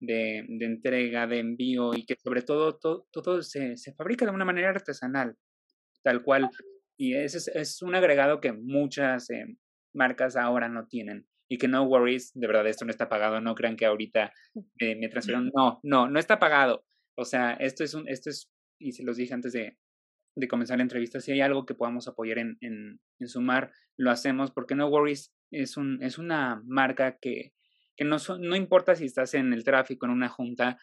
de, 0.00 0.38
entrega, 0.60 1.26
de 1.26 1.38
envío 1.38 1.94
y 1.94 2.04
que 2.04 2.16
sobre 2.16 2.42
todo 2.42 2.78
todo, 2.78 3.42
se, 3.42 3.76
se, 3.76 3.94
fabrica 3.94 4.24
de 4.24 4.32
una 4.32 4.44
manera 4.44 4.70
artesanal, 4.70 5.36
tal 6.02 6.22
cual. 6.22 6.50
Y 6.98 7.14
ese 7.14 7.38
es, 7.38 7.48
es 7.48 7.82
un 7.82 7.94
agregado 7.94 8.40
que 8.40 8.52
muchas 8.52 9.28
eh, 9.30 9.44
marcas 9.94 10.36
ahora 10.36 10.68
no 10.68 10.86
tienen. 10.86 11.26
Y 11.48 11.58
que 11.58 11.68
no 11.68 11.84
worries, 11.84 12.32
de 12.34 12.46
verdad, 12.48 12.66
esto 12.66 12.84
no 12.84 12.90
está 12.90 13.08
pagado, 13.08 13.40
no 13.40 13.54
crean 13.54 13.76
que 13.76 13.86
ahorita 13.86 14.32
me 14.80 15.08
transfirieron. 15.08 15.52
No, 15.54 15.78
no, 15.84 16.08
no 16.08 16.18
está 16.18 16.40
pagado. 16.40 16.84
O 17.16 17.24
sea, 17.24 17.52
esto 17.52 17.84
es 17.84 17.94
un, 17.94 18.08
esto 18.08 18.30
es, 18.30 18.50
y 18.80 18.92
se 18.92 19.04
los 19.04 19.16
dije 19.16 19.32
antes 19.32 19.52
de, 19.52 19.76
de 20.36 20.48
comenzar 20.48 20.76
la 20.76 20.82
entrevista, 20.82 21.20
si 21.20 21.32
hay 21.32 21.40
algo 21.40 21.64
que 21.64 21.74
podamos 21.74 22.06
apoyar 22.08 22.38
en, 22.38 22.58
en, 22.60 23.00
Sumar, 23.26 23.72
lo 23.96 24.10
hacemos, 24.10 24.50
porque 24.50 24.74
No 24.74 24.86
Worries 24.88 25.34
es, 25.50 25.78
un, 25.78 26.02
es 26.02 26.18
una 26.18 26.62
marca 26.66 27.16
que, 27.18 27.54
que 27.96 28.04
no, 28.04 28.18
no 28.40 28.54
importa 28.54 28.94
si 28.94 29.06
estás 29.06 29.32
en 29.34 29.54
el 29.54 29.64
tráfico, 29.64 30.04
en 30.04 30.12
una 30.12 30.28
junta, 30.28 30.78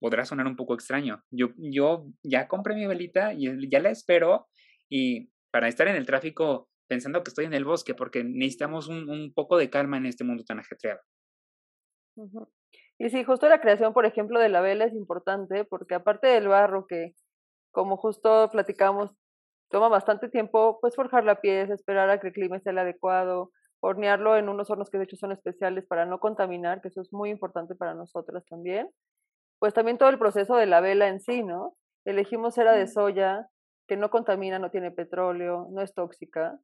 podrá 0.00 0.24
sonar 0.24 0.46
un 0.46 0.56
poco 0.56 0.72
extraño. 0.72 1.22
Yo, 1.30 1.48
yo 1.58 2.06
ya 2.22 2.48
compré 2.48 2.74
mi 2.74 2.86
velita 2.86 3.34
y 3.34 3.68
ya 3.70 3.80
la 3.80 3.90
espero 3.90 4.48
y 4.88 5.30
para 5.50 5.68
estar 5.68 5.86
en 5.88 5.96
el 5.96 6.06
tráfico 6.06 6.70
pensando 6.88 7.22
que 7.22 7.28
estoy 7.28 7.44
en 7.44 7.54
el 7.54 7.64
bosque, 7.64 7.94
porque 7.94 8.24
necesitamos 8.24 8.88
un, 8.88 9.10
un 9.10 9.34
poco 9.34 9.58
de 9.58 9.68
calma 9.68 9.98
en 9.98 10.06
este 10.06 10.24
mundo 10.24 10.44
tan 10.44 10.60
ajetreado. 10.60 11.00
Y 12.98 13.10
sí, 13.10 13.24
justo 13.24 13.48
la 13.48 13.60
creación, 13.60 13.92
por 13.92 14.06
ejemplo, 14.06 14.40
de 14.40 14.48
la 14.48 14.62
vela 14.62 14.86
es 14.86 14.94
importante, 14.94 15.64
porque 15.64 15.94
aparte 15.94 16.28
del 16.28 16.48
barro 16.48 16.86
que 16.86 17.12
como 17.76 17.98
justo 17.98 18.48
platicamos, 18.50 19.14
toma 19.70 19.88
bastante 19.88 20.30
tiempo 20.30 20.78
pues 20.80 20.96
forjar 20.96 21.24
la 21.24 21.42
pieza, 21.42 21.74
esperar 21.74 22.08
a 22.08 22.18
que 22.18 22.28
el 22.28 22.32
clima 22.32 22.56
esté 22.56 22.70
el 22.70 22.78
adecuado, 22.78 23.50
hornearlo 23.80 24.34
en 24.38 24.48
unos 24.48 24.70
hornos 24.70 24.88
que 24.88 24.96
de 24.96 25.04
hecho 25.04 25.16
son 25.16 25.30
especiales 25.30 25.84
para 25.84 26.06
no 26.06 26.18
contaminar, 26.18 26.80
que 26.80 26.88
eso 26.88 27.02
es 27.02 27.12
muy 27.12 27.28
importante 27.28 27.74
para 27.74 27.92
nosotras 27.92 28.46
también. 28.46 28.88
Pues 29.58 29.74
también 29.74 29.98
todo 29.98 30.08
el 30.08 30.18
proceso 30.18 30.56
de 30.56 30.64
la 30.64 30.80
vela 30.80 31.08
en 31.08 31.20
sí, 31.20 31.42
¿no? 31.42 31.76
Elegimos 32.06 32.54
cera 32.54 32.72
de 32.72 32.86
soya, 32.86 33.46
que 33.86 33.98
no 33.98 34.08
contamina, 34.08 34.58
no 34.58 34.70
tiene 34.70 34.90
petróleo, 34.90 35.68
no 35.70 35.82
es 35.82 35.92
tóxica. 35.92 36.58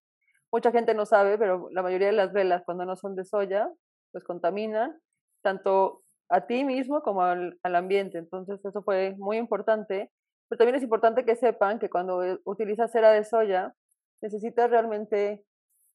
Mucha 0.51 0.73
gente 0.73 0.95
no 0.95 1.05
sabe, 1.05 1.37
pero 1.37 1.69
la 1.73 1.83
mayoría 1.83 2.07
de 2.07 2.15
las 2.15 2.33
velas 2.33 2.63
cuando 2.65 2.87
no 2.87 2.97
son 2.97 3.17
de 3.17 3.27
soya, 3.27 3.69
pues 4.13 4.25
contaminan 4.25 4.99
tanto 5.43 6.01
a 6.31 6.47
ti 6.47 6.65
mismo 6.65 7.03
como 7.03 7.21
al, 7.21 7.59
al 7.63 7.77
ambiente. 7.77 8.17
Entonces 8.17 8.65
eso 8.65 8.83
fue 8.83 9.15
muy 9.19 9.37
importante 9.37 10.11
pero 10.53 10.59
también 10.59 10.77
es 10.77 10.83
importante 10.83 11.25
que 11.25 11.35
sepan 11.35 11.79
que 11.79 11.89
cuando 11.89 12.21
utilizas 12.45 12.93
cera 12.93 13.11
de 13.11 13.25
soya, 13.25 13.75
necesitas 14.21 14.69
realmente 14.69 15.43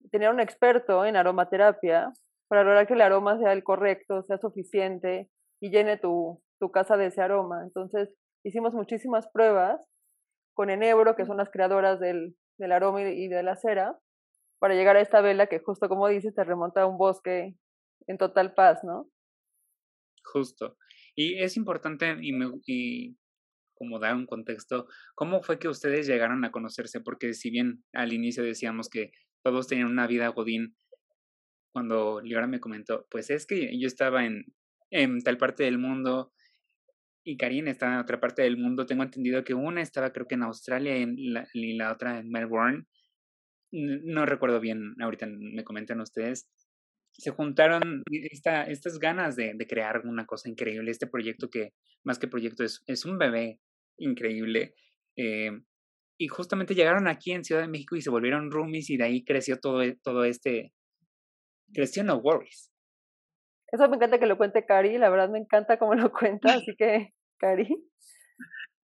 tener 0.10 0.32
un 0.32 0.40
experto 0.40 1.06
en 1.06 1.16
aromaterapia 1.16 2.12
para 2.48 2.64
lograr 2.64 2.88
que 2.88 2.96
el 2.96 3.02
aroma 3.02 3.38
sea 3.38 3.54
el 3.54 3.64
correcto, 3.64 4.24
sea 4.24 4.40
suficiente 4.40 5.30
y 5.62 5.70
llene 5.70 5.98
tu, 5.98 6.42
tu 6.60 6.72
casa 6.72 6.98
de 6.98 7.06
ese 7.06 7.22
aroma. 7.22 7.62
Entonces, 7.62 8.10
hicimos 8.44 8.74
muchísimas 8.74 9.28
pruebas 9.28 9.80
con 10.56 10.72
Enebro, 10.72 11.16
que 11.16 11.28
son 11.28 11.38
las 11.38 11.52
creadoras 11.52 12.00
del, 12.00 12.36
del 12.58 12.72
aroma 12.72 13.04
y 13.04 13.28
de 13.28 13.44
la 13.44 13.58
cera, 13.58 13.96
para 14.58 14.74
llegar 14.74 14.96
a 14.96 15.02
esta 15.02 15.22
vela 15.22 15.46
que 15.46 15.60
justo 15.60 15.88
como 15.88 16.08
dices, 16.08 16.34
te 16.34 16.44
remonta 16.44 16.82
a 16.82 16.88
un 16.88 16.98
bosque 16.98 17.54
en 18.08 18.18
total 18.18 18.56
paz, 18.56 18.84
¿no? 18.84 19.08
Justo. 20.24 20.78
Y 21.16 21.44
es 21.44 21.58
importante 21.58 22.18
y, 22.20 22.34
me, 22.34 22.60
y 22.66 23.18
como 23.78 24.00
dar 24.00 24.16
un 24.16 24.26
contexto, 24.26 24.88
¿cómo 25.16 25.42
fue 25.42 25.60
que 25.60 25.68
ustedes 25.68 26.08
llegaron 26.08 26.44
a 26.46 26.52
conocerse? 26.52 27.02
Porque 27.02 27.34
si 27.34 27.50
bien 27.50 27.84
al 27.94 28.14
inicio 28.14 28.44
decíamos 28.44 28.90
que 28.90 29.12
todos 29.44 29.68
tenían 29.68 29.88
una 29.88 30.08
vida 30.08 30.28
godín, 30.30 30.76
cuando 31.72 32.22
Liora 32.22 32.48
me 32.48 32.60
comentó, 32.60 33.06
pues 33.10 33.30
es 33.30 33.46
que 33.46 33.80
yo 33.80 33.88
estaba 33.88 34.26
en, 34.26 34.46
en 34.90 35.22
tal 35.22 35.38
parte 35.38 35.64
del 35.64 35.78
mundo 35.78 36.34
y 37.24 37.38
Karine 37.38 37.72
estaba 37.72 37.94
en 37.94 38.00
otra 38.00 38.20
parte 38.20 38.42
del 38.42 38.58
mundo, 38.58 38.86
tengo 38.86 39.04
entendido 39.04 39.44
que 39.44 39.54
una 39.54 39.82
estaba 39.82 40.12
creo 40.12 40.28
que 40.28 40.36
en 40.36 40.44
Australia 40.44 40.98
y 40.98 41.76
la, 41.76 41.92
otra 41.92 42.20
en 42.20 42.30
Melbourne, 42.30 42.86
no 43.72 44.26
recuerdo 44.26 44.60
bien, 44.60 44.96
ahorita 45.00 45.28
me 45.28 45.64
comentan 45.64 46.00
ustedes, 46.00 46.50
se 47.12 47.32
juntaron 47.32 48.04
esta, 48.10 48.64
estas 48.64 48.98
ganas 48.98 49.36
de, 49.36 49.54
de, 49.56 49.68
crear 49.68 50.04
una 50.06 50.26
cosa 50.26 50.50
increíble, 50.50 50.90
este 50.90 51.08
proyecto 51.08 51.50
que 51.50 51.74
más 52.04 52.18
que 52.18 52.28
proyecto 52.28 52.64
es, 52.64 52.82
es 52.88 53.06
un 53.06 53.18
bebé 53.18 53.60
increíble. 53.98 54.74
Eh, 55.16 55.52
y 56.20 56.28
justamente 56.28 56.76
llegaron 56.76 57.08
aquí 57.08 57.32
en 57.32 57.44
Ciudad 57.44 57.62
de 57.62 57.68
México 57.68 57.96
y 57.96 58.02
se 58.02 58.10
volvieron 58.10 58.52
roomies 58.52 58.90
y 58.90 58.98
de 58.98 59.04
ahí 59.04 59.24
creció 59.24 59.60
todo, 59.60 59.84
e, 59.84 59.98
todo 60.04 60.24
este, 60.24 60.74
creció 61.74 62.04
No 62.04 62.18
Worries. 62.18 62.72
Eso 63.72 63.90
me 63.90 63.98
encanta 63.98 64.18
que 64.18 64.26
lo 64.26 64.38
cuente 64.38 64.66
Cari, 64.66 64.98
la 64.98 65.10
verdad 65.10 65.30
me 65.30 65.40
encanta 65.40 65.78
cómo 65.78 65.94
lo 65.94 66.12
cuenta, 66.12 66.54
así 66.54 66.76
que 66.78 67.14
Cari. 67.38 67.68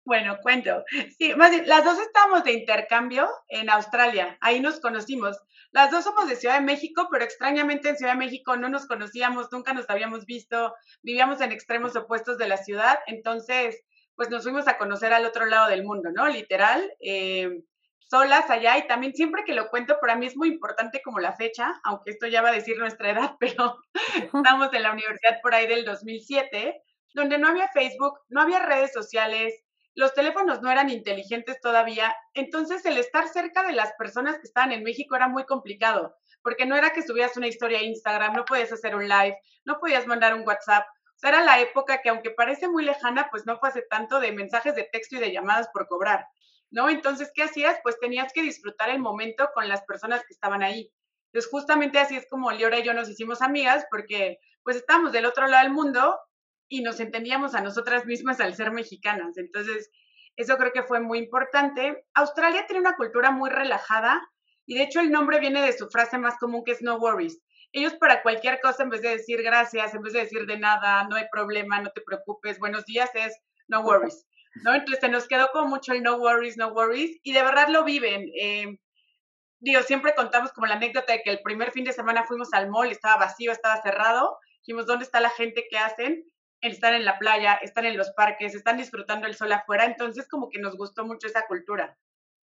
Bueno, 0.04 0.38
cuento. 0.40 0.84
Sí, 1.18 1.34
más 1.34 1.50
bien, 1.50 1.68
las 1.68 1.84
dos 1.84 1.98
estábamos 1.98 2.42
de 2.42 2.52
intercambio 2.52 3.28
en 3.48 3.68
Australia, 3.68 4.38
ahí 4.40 4.58
nos 4.58 4.80
conocimos. 4.80 5.36
Las 5.70 5.90
dos 5.90 6.04
somos 6.04 6.26
de 6.28 6.36
Ciudad 6.36 6.54
de 6.54 6.64
México, 6.64 7.08
pero 7.12 7.24
extrañamente 7.24 7.90
en 7.90 7.96
Ciudad 7.98 8.12
de 8.12 8.18
México 8.18 8.56
no 8.56 8.70
nos 8.70 8.86
conocíamos, 8.86 9.48
nunca 9.52 9.74
nos 9.74 9.90
habíamos 9.90 10.24
visto, 10.24 10.74
vivíamos 11.02 11.42
en 11.42 11.52
extremos 11.52 11.94
opuestos 11.94 12.38
de 12.38 12.48
la 12.48 12.56
ciudad, 12.56 12.98
entonces 13.06 13.84
pues 14.18 14.30
nos 14.30 14.42
fuimos 14.42 14.66
a 14.66 14.76
conocer 14.78 15.12
al 15.12 15.24
otro 15.24 15.46
lado 15.46 15.68
del 15.68 15.84
mundo, 15.84 16.10
¿no? 16.12 16.26
Literal, 16.26 16.92
eh, 16.98 17.62
solas 18.00 18.50
allá 18.50 18.76
y 18.76 18.88
también 18.88 19.14
siempre 19.14 19.44
que 19.44 19.54
lo 19.54 19.68
cuento, 19.68 19.98
para 20.00 20.16
mí 20.16 20.26
es 20.26 20.36
muy 20.36 20.48
importante 20.48 21.00
como 21.02 21.20
la 21.20 21.36
fecha, 21.36 21.80
aunque 21.84 22.10
esto 22.10 22.26
ya 22.26 22.42
va 22.42 22.48
a 22.48 22.52
decir 22.52 22.76
nuestra 22.78 23.10
edad, 23.10 23.36
pero 23.40 23.78
estamos 24.20 24.74
en 24.74 24.82
la 24.82 24.92
universidad 24.92 25.40
por 25.40 25.54
ahí 25.54 25.68
del 25.68 25.84
2007, 25.84 26.82
donde 27.14 27.38
no 27.38 27.46
había 27.46 27.68
Facebook, 27.68 28.18
no 28.28 28.40
había 28.40 28.58
redes 28.58 28.92
sociales, 28.92 29.54
los 29.94 30.12
teléfonos 30.14 30.62
no 30.62 30.70
eran 30.72 30.90
inteligentes 30.90 31.60
todavía, 31.60 32.12
entonces 32.34 32.84
el 32.86 32.98
estar 32.98 33.28
cerca 33.28 33.62
de 33.62 33.72
las 33.72 33.92
personas 33.92 34.34
que 34.38 34.48
estaban 34.48 34.72
en 34.72 34.82
México 34.82 35.14
era 35.14 35.28
muy 35.28 35.44
complicado, 35.44 36.16
porque 36.42 36.66
no 36.66 36.74
era 36.74 36.90
que 36.90 37.02
subías 37.02 37.36
una 37.36 37.46
historia 37.46 37.78
a 37.78 37.82
Instagram, 37.82 38.32
no 38.32 38.44
podías 38.44 38.72
hacer 38.72 38.96
un 38.96 39.08
live, 39.08 39.38
no 39.64 39.78
podías 39.78 40.08
mandar 40.08 40.34
un 40.34 40.44
WhatsApp. 40.44 40.84
O 41.22 41.26
era 41.26 41.42
la 41.42 41.60
época 41.60 42.00
que 42.02 42.08
aunque 42.08 42.30
parece 42.30 42.68
muy 42.68 42.84
lejana, 42.84 43.28
pues 43.30 43.46
no 43.46 43.58
fue 43.58 43.70
hace 43.70 43.82
tanto 43.82 44.20
de 44.20 44.32
mensajes 44.32 44.74
de 44.74 44.84
texto 44.84 45.16
y 45.16 45.18
de 45.20 45.32
llamadas 45.32 45.68
por 45.72 45.88
cobrar, 45.88 46.26
¿no? 46.70 46.88
Entonces, 46.88 47.32
¿qué 47.34 47.42
hacías? 47.42 47.78
Pues 47.82 47.98
tenías 47.98 48.32
que 48.32 48.42
disfrutar 48.42 48.90
el 48.90 49.00
momento 49.00 49.50
con 49.54 49.68
las 49.68 49.82
personas 49.82 50.20
que 50.20 50.32
estaban 50.32 50.62
ahí. 50.62 50.92
Entonces, 51.32 51.50
justamente 51.50 51.98
así 51.98 52.16
es 52.16 52.26
como 52.28 52.52
Liora 52.52 52.78
y 52.78 52.84
yo 52.84 52.94
nos 52.94 53.08
hicimos 53.08 53.42
amigas, 53.42 53.86
porque 53.90 54.38
pues 54.62 54.76
estábamos 54.76 55.12
del 55.12 55.26
otro 55.26 55.46
lado 55.46 55.64
del 55.64 55.72
mundo 55.72 56.18
y 56.68 56.82
nos 56.82 57.00
entendíamos 57.00 57.54
a 57.54 57.60
nosotras 57.62 58.06
mismas 58.06 58.40
al 58.40 58.54
ser 58.54 58.70
mexicanas. 58.70 59.36
Entonces, 59.38 59.90
eso 60.36 60.56
creo 60.56 60.72
que 60.72 60.84
fue 60.84 61.00
muy 61.00 61.18
importante. 61.18 62.06
Australia 62.14 62.64
tiene 62.66 62.80
una 62.80 62.96
cultura 62.96 63.30
muy 63.30 63.50
relajada 63.50 64.20
y 64.66 64.76
de 64.76 64.84
hecho 64.84 65.00
el 65.00 65.10
nombre 65.10 65.40
viene 65.40 65.62
de 65.62 65.72
su 65.72 65.88
frase 65.88 66.18
más 66.18 66.36
común 66.38 66.62
que 66.64 66.72
es 66.72 66.82
no 66.82 66.98
worries. 66.98 67.40
Ellos 67.72 67.94
para 67.96 68.22
cualquier 68.22 68.60
cosa, 68.60 68.82
en 68.82 68.90
vez 68.90 69.02
de 69.02 69.10
decir 69.10 69.42
gracias, 69.42 69.94
en 69.94 70.02
vez 70.02 70.12
de 70.12 70.20
decir 70.20 70.46
de 70.46 70.58
nada, 70.58 71.04
no 71.04 71.16
hay 71.16 71.26
problema, 71.30 71.80
no 71.80 71.90
te 71.90 72.00
preocupes, 72.00 72.58
buenos 72.58 72.84
días, 72.84 73.10
es 73.14 73.38
no 73.68 73.82
worries. 73.82 74.26
¿no? 74.64 74.74
Entonces 74.74 75.00
se 75.00 75.08
nos 75.08 75.28
quedó 75.28 75.50
como 75.52 75.68
mucho 75.68 75.92
el 75.92 76.02
no 76.02 76.16
worries, 76.16 76.56
no 76.56 76.68
worries 76.68 77.18
y 77.22 77.32
de 77.32 77.42
verdad 77.42 77.68
lo 77.68 77.84
viven. 77.84 78.30
Eh, 78.40 78.78
digo, 79.60 79.82
siempre 79.82 80.14
contamos 80.14 80.52
como 80.52 80.66
la 80.66 80.74
anécdota 80.74 81.12
de 81.12 81.22
que 81.22 81.30
el 81.30 81.42
primer 81.42 81.70
fin 81.70 81.84
de 81.84 81.92
semana 81.92 82.24
fuimos 82.24 82.52
al 82.52 82.68
mall, 82.70 82.90
estaba 82.90 83.16
vacío, 83.16 83.52
estaba 83.52 83.80
cerrado. 83.82 84.38
Dijimos, 84.60 84.86
¿dónde 84.86 85.04
está 85.04 85.20
la 85.20 85.30
gente 85.30 85.66
que 85.70 85.78
hacen? 85.78 86.24
están 86.60 86.94
en 86.94 87.04
la 87.04 87.18
playa, 87.18 87.54
están 87.62 87.84
en 87.86 87.96
los 87.96 88.10
parques, 88.10 88.54
están 88.54 88.76
disfrutando 88.76 89.26
el 89.26 89.34
sol 89.34 89.52
afuera, 89.52 89.84
entonces 89.84 90.26
como 90.28 90.48
que 90.48 90.58
nos 90.58 90.76
gustó 90.76 91.04
mucho 91.04 91.26
esa 91.26 91.46
cultura. 91.46 91.96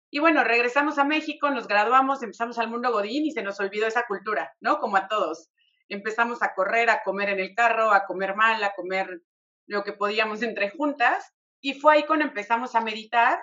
Y 0.10 0.20
bueno, 0.20 0.44
regresamos 0.44 0.98
a 0.98 1.04
México, 1.04 1.50
nos 1.50 1.68
graduamos, 1.68 2.24
empezamos 2.24 2.58
al 2.60 2.70
mundo 2.70 2.92
Godín 2.92 3.26
y 3.26 3.32
se 3.32 3.44
nos 3.44 3.60
olvidó 3.60 3.88
esa 3.88 4.06
cultura, 4.08 4.54
¿no? 4.62 4.80
Como 4.80 4.98
a 4.98 5.08
todos. 5.08 5.50
Empezamos 5.90 6.42
a 6.42 6.54
correr, 6.54 6.90
a 6.90 7.04
comer 7.04 7.30
en 7.30 7.40
el 7.40 7.54
carro, 7.56 7.92
a 7.92 8.06
comer 8.06 8.36
mal, 8.36 8.64
a 8.64 8.74
comer 8.74 9.22
lo 9.66 9.84
que 9.84 9.94
podíamos 9.94 10.42
entre 10.42 10.70
juntas. 10.70 11.34
Y 11.62 11.74
fue 11.74 11.96
ahí 11.96 12.04
cuando 12.04 12.26
empezamos 12.26 12.76
a 12.76 12.82
meditar 12.82 13.40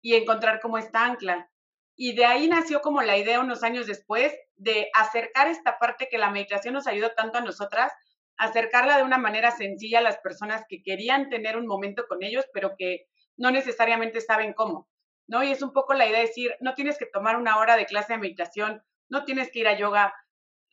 y 0.00 0.14
encontrar 0.14 0.60
como 0.60 0.78
esta 0.78 1.04
ancla. 1.04 1.50
Y 1.96 2.14
de 2.14 2.24
ahí 2.24 2.48
nació 2.48 2.80
como 2.80 3.02
la 3.02 3.16
idea 3.16 3.40
unos 3.40 3.64
años 3.64 3.86
después 3.86 4.32
de 4.54 4.88
acercar 4.94 5.48
esta 5.48 5.78
parte 5.78 6.08
que 6.08 6.18
la 6.18 6.30
meditación 6.30 6.74
nos 6.74 6.86
ayudó 6.86 7.10
tanto 7.16 7.38
a 7.38 7.42
nosotras 7.42 7.92
acercarla 8.38 8.96
de 8.96 9.02
una 9.02 9.18
manera 9.18 9.50
sencilla 9.50 9.98
a 9.98 10.02
las 10.02 10.18
personas 10.18 10.64
que 10.68 10.82
querían 10.82 11.28
tener 11.28 11.56
un 11.56 11.66
momento 11.66 12.06
con 12.08 12.22
ellos, 12.22 12.46
pero 12.54 12.74
que 12.78 13.06
no 13.36 13.50
necesariamente 13.50 14.20
saben 14.20 14.52
cómo, 14.52 14.88
¿no? 15.28 15.44
Y 15.44 15.52
es 15.52 15.62
un 15.62 15.72
poco 15.72 15.94
la 15.94 16.06
idea 16.06 16.18
de 16.18 16.26
decir, 16.26 16.54
no 16.60 16.74
tienes 16.74 16.98
que 16.98 17.06
tomar 17.06 17.36
una 17.36 17.58
hora 17.58 17.76
de 17.76 17.86
clase 17.86 18.14
de 18.14 18.18
meditación, 18.18 18.82
no 19.08 19.24
tienes 19.24 19.52
que 19.52 19.60
ir 19.60 19.68
a 19.68 19.78
yoga, 19.78 20.12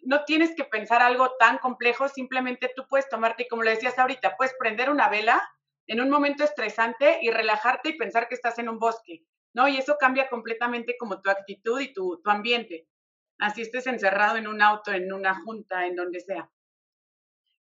no 0.01 0.23
tienes 0.23 0.55
que 0.55 0.63
pensar 0.63 1.01
algo 1.01 1.31
tan 1.37 1.57
complejo, 1.57 2.07
simplemente 2.07 2.71
tú 2.75 2.85
puedes 2.87 3.09
tomarte, 3.09 3.43
y 3.43 3.47
como 3.47 3.63
lo 3.63 3.69
decías 3.69 3.99
ahorita, 3.99 4.35
puedes 4.37 4.55
prender 4.57 4.89
una 4.89 5.09
vela 5.09 5.41
en 5.87 6.01
un 6.01 6.09
momento 6.09 6.43
estresante 6.43 7.19
y 7.21 7.29
relajarte 7.29 7.89
y 7.89 7.97
pensar 7.97 8.27
que 8.27 8.35
estás 8.35 8.57
en 8.57 8.69
un 8.69 8.79
bosque, 8.79 9.23
¿no? 9.53 9.67
Y 9.67 9.77
eso 9.77 9.97
cambia 9.99 10.29
completamente 10.29 10.95
como 10.97 11.21
tu 11.21 11.29
actitud 11.29 11.79
y 11.79 11.93
tu, 11.93 12.21
tu 12.23 12.29
ambiente. 12.29 12.87
Así 13.37 13.61
estés 13.61 13.85
encerrado 13.87 14.37
en 14.37 14.47
un 14.47 14.61
auto, 14.61 14.91
en 14.91 15.11
una 15.11 15.35
junta, 15.43 15.85
en 15.85 15.95
donde 15.95 16.21
sea. 16.21 16.49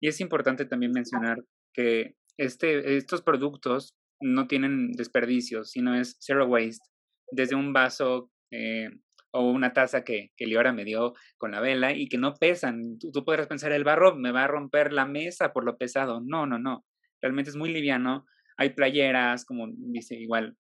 Y 0.00 0.08
es 0.08 0.20
importante 0.20 0.64
también 0.64 0.92
mencionar 0.92 1.38
que 1.72 2.16
este, 2.36 2.96
estos 2.96 3.22
productos 3.22 3.94
no 4.24 4.46
tienen 4.46 4.92
desperdicios, 4.92 5.70
sino 5.70 5.94
es 5.94 6.16
zero 6.20 6.46
waste. 6.46 6.84
Desde 7.30 7.54
un 7.54 7.72
vaso 7.72 8.30
eh, 8.50 8.90
o 9.32 9.50
una 9.50 9.72
taza 9.72 10.04
que, 10.04 10.30
que 10.36 10.46
Liora 10.46 10.72
me 10.72 10.84
dio 10.84 11.14
con 11.38 11.52
la 11.52 11.60
vela 11.60 11.92
y 11.92 12.08
que 12.08 12.18
no 12.18 12.34
pesan. 12.34 12.98
Tú, 12.98 13.24
podrás 13.24 13.46
pensar, 13.46 13.72
el 13.72 13.84
barro 13.84 14.16
me 14.16 14.32
va 14.32 14.44
a 14.44 14.48
romper 14.48 14.92
la 14.92 15.06
mesa 15.06 15.52
por 15.52 15.64
lo 15.64 15.76
pesado. 15.76 16.20
No, 16.24 16.46
no, 16.46 16.58
no. 16.58 16.84
Realmente 17.20 17.50
es 17.50 17.56
muy 17.56 17.72
liviano. 17.72 18.26
Hay 18.56 18.70
playeras, 18.70 19.44
como 19.44 19.68
dice 19.70 20.14
igual 20.16 20.56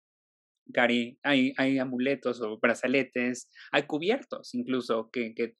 Cari, 0.74 1.20
hay, 1.24 1.54
hay 1.58 1.80
amuletos 1.80 2.42
o 2.42 2.60
brazaletes, 2.60 3.50
hay 3.72 3.84
cubiertos 3.84 4.54
incluso 4.54 5.10
que, 5.12 5.34
que 5.34 5.56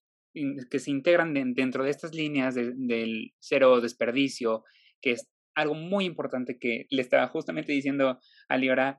que 0.70 0.80
se 0.80 0.92
integran 0.92 1.34
dentro 1.34 1.84
de 1.84 1.90
estas 1.90 2.14
líneas 2.14 2.56
del 2.56 3.34
cero 3.40 3.82
desperdicio, 3.82 4.64
que 5.02 5.12
es 5.12 5.28
algo 5.56 5.76
muy 5.76 6.06
importante 6.06 6.58
que 6.60 6.86
le 6.90 7.02
estaba 7.02 7.28
justamente 7.28 7.72
diciendo 7.72 8.20
a 8.48 8.58
Liora, 8.58 8.98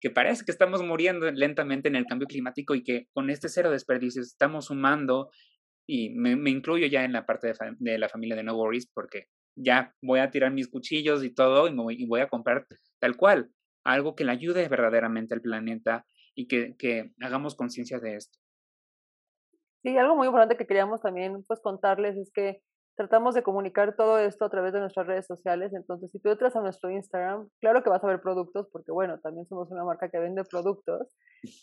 que 0.00 0.10
parece 0.10 0.44
que 0.44 0.52
estamos 0.52 0.82
muriendo 0.82 1.30
lentamente 1.30 1.88
en 1.88 1.96
el 1.96 2.06
cambio 2.06 2.28
climático 2.28 2.74
y 2.74 2.84
que 2.84 3.06
con 3.12 3.30
este 3.30 3.48
cero 3.48 3.70
desperdicio 3.70 4.22
estamos 4.22 4.66
sumando, 4.66 5.30
y 5.88 6.10
me, 6.10 6.50
incluyo 6.50 6.86
ya 6.86 7.04
en 7.04 7.12
la 7.12 7.24
parte 7.24 7.50
de, 7.78 7.98
la 7.98 8.10
familia 8.10 8.36
de 8.36 8.42
No 8.42 8.54
Worries, 8.54 8.90
porque 8.92 9.24
ya 9.56 9.94
voy 10.02 10.20
a 10.20 10.30
tirar 10.30 10.52
mis 10.52 10.68
cuchillos 10.68 11.24
y 11.24 11.34
todo 11.34 11.66
y, 11.66 12.06
voy, 12.06 12.20
a 12.20 12.28
comprar 12.28 12.66
tal 13.00 13.16
cual, 13.16 13.50
algo 13.84 14.14
que 14.14 14.24
le 14.24 14.32
ayude 14.32 14.68
verdaderamente 14.68 15.34
al 15.34 15.40
planeta 15.40 16.04
y 16.34 16.46
que, 16.46 16.76
que 16.78 17.10
hagamos 17.20 17.56
conciencia 17.56 17.98
de 18.00 18.16
esto. 18.16 18.38
Sí, 19.82 19.96
algo 19.96 20.14
muy 20.14 20.26
importante 20.26 20.58
que 20.58 20.66
queríamos 20.66 21.00
también 21.00 21.42
pues 21.44 21.60
contarles 21.60 22.18
es 22.18 22.30
que 22.32 22.60
tratamos 22.98 23.32
de 23.36 23.44
comunicar 23.44 23.94
todo 23.94 24.18
esto 24.18 24.44
a 24.44 24.50
través 24.50 24.72
de 24.72 24.80
nuestras 24.80 25.06
redes 25.06 25.24
sociales. 25.24 25.72
Entonces, 25.72 26.10
si 26.10 26.18
tú 26.18 26.30
entras 26.30 26.56
a 26.56 26.60
nuestro 26.60 26.90
Instagram, 26.90 27.48
claro 27.60 27.84
que 27.84 27.90
vas 27.90 28.02
a 28.02 28.08
ver 28.08 28.20
productos, 28.20 28.68
porque 28.72 28.90
bueno, 28.90 29.20
también 29.20 29.46
somos 29.46 29.70
una 29.70 29.84
marca 29.84 30.10
que 30.10 30.18
vende 30.18 30.42
productos, 30.42 31.06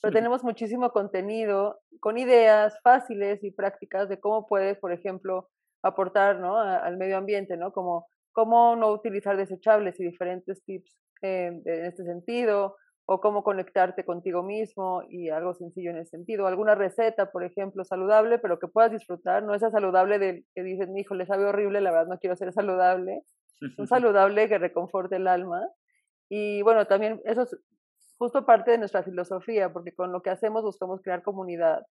pero 0.02 0.14
tenemos 0.14 0.46
muchísimo 0.46 0.92
contenido 0.92 1.82
con 2.00 2.18
ideas 2.18 2.80
fáciles 2.84 3.44
y 3.44 3.52
prácticas 3.52 4.08
de 4.08 4.18
cómo 4.18 4.48
puedes, 4.48 4.80
por 4.80 4.94
ejemplo, 4.94 5.50
aportar 5.84 6.40
¿no? 6.40 6.58
al 6.58 6.96
medio 6.96 7.18
ambiente, 7.18 7.58
¿no? 7.58 7.74
Como 7.74 8.08
cómo 8.32 8.78
no 8.78 8.92
utilizar 8.92 9.36
desechables 9.36 10.00
y 10.00 10.06
diferentes 10.06 10.64
tips 10.64 10.98
eh, 11.22 11.48
en 11.66 11.86
este 11.86 12.06
sentido, 12.06 12.78
o 13.08 13.22
cómo 13.22 13.44
conectarte 13.44 14.04
contigo 14.04 14.42
mismo 14.42 15.04
y 15.10 15.30
algo 15.30 15.54
sencillo 15.54 15.92
en 15.92 15.98
ese 15.98 16.12
sentido. 16.12 16.48
Alguna 16.48 16.74
receta, 16.74 17.32
por 17.32 17.44
ejemplo, 17.44 17.84
saludable, 17.84 18.40
pero 18.40 18.58
que 18.60 18.68
puedas 18.68 18.92
disfrutar, 18.92 19.44
no 19.44 19.54
esa 19.54 19.70
saludable 19.70 20.18
de 20.18 20.46
que 20.56 20.64
dices, 20.64 20.90
mi 20.90 21.02
hijo, 21.02 21.14
le 21.14 21.28
sabe 21.28 21.46
horrible, 21.46 21.82
la 21.82 21.92
verdad 21.92 22.08
no 22.08 22.20
quiero 22.20 22.36
ser 22.36 22.52
saludable. 22.52 23.22
Un 23.78 23.88
saludable 23.88 24.50
que 24.50 24.58
reconforte 24.58 25.18
el 25.18 25.28
alma. 25.28 25.62
Y 26.30 26.64
bueno, 26.64 26.88
también 26.88 27.22
eso 27.26 27.44
es 27.44 27.56
justo 28.18 28.46
parte 28.46 28.72
de 28.72 28.80
nuestra 28.80 29.04
filosofía, 29.04 29.72
porque 29.72 29.94
con 29.94 30.12
lo 30.12 30.22
que 30.22 30.32
hacemos 30.32 30.64
buscamos 30.64 31.02
crear 31.02 31.22
comunidad, 31.22 31.86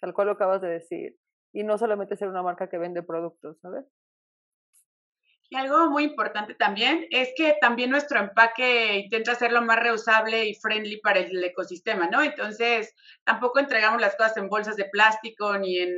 tal 0.00 0.12
cual 0.12 0.26
lo 0.26 0.32
acabas 0.34 0.60
de 0.60 0.68
decir, 0.68 1.16
y 1.52 1.64
no 1.64 1.78
solamente 1.78 2.16
ser 2.16 2.28
una 2.28 2.42
marca 2.42 2.68
que 2.68 2.78
vende 2.78 3.02
productos, 3.02 3.58
¿sabes? 3.60 3.86
Y 5.52 5.54
algo 5.54 5.90
muy 5.90 6.04
importante 6.04 6.54
también 6.54 7.06
es 7.10 7.28
que 7.36 7.58
también 7.60 7.90
nuestro 7.90 8.18
empaque 8.18 8.94
intenta 8.94 9.32
hacerlo 9.32 9.60
más 9.60 9.78
reusable 9.80 10.46
y 10.46 10.54
friendly 10.54 10.96
para 11.02 11.18
el 11.18 11.44
ecosistema, 11.44 12.08
¿no? 12.08 12.22
Entonces, 12.22 12.94
tampoco 13.24 13.58
entregamos 13.58 14.00
las 14.00 14.16
cosas 14.16 14.38
en 14.38 14.48
bolsas 14.48 14.76
de 14.76 14.86
plástico 14.86 15.58
ni 15.58 15.78
en 15.78 15.92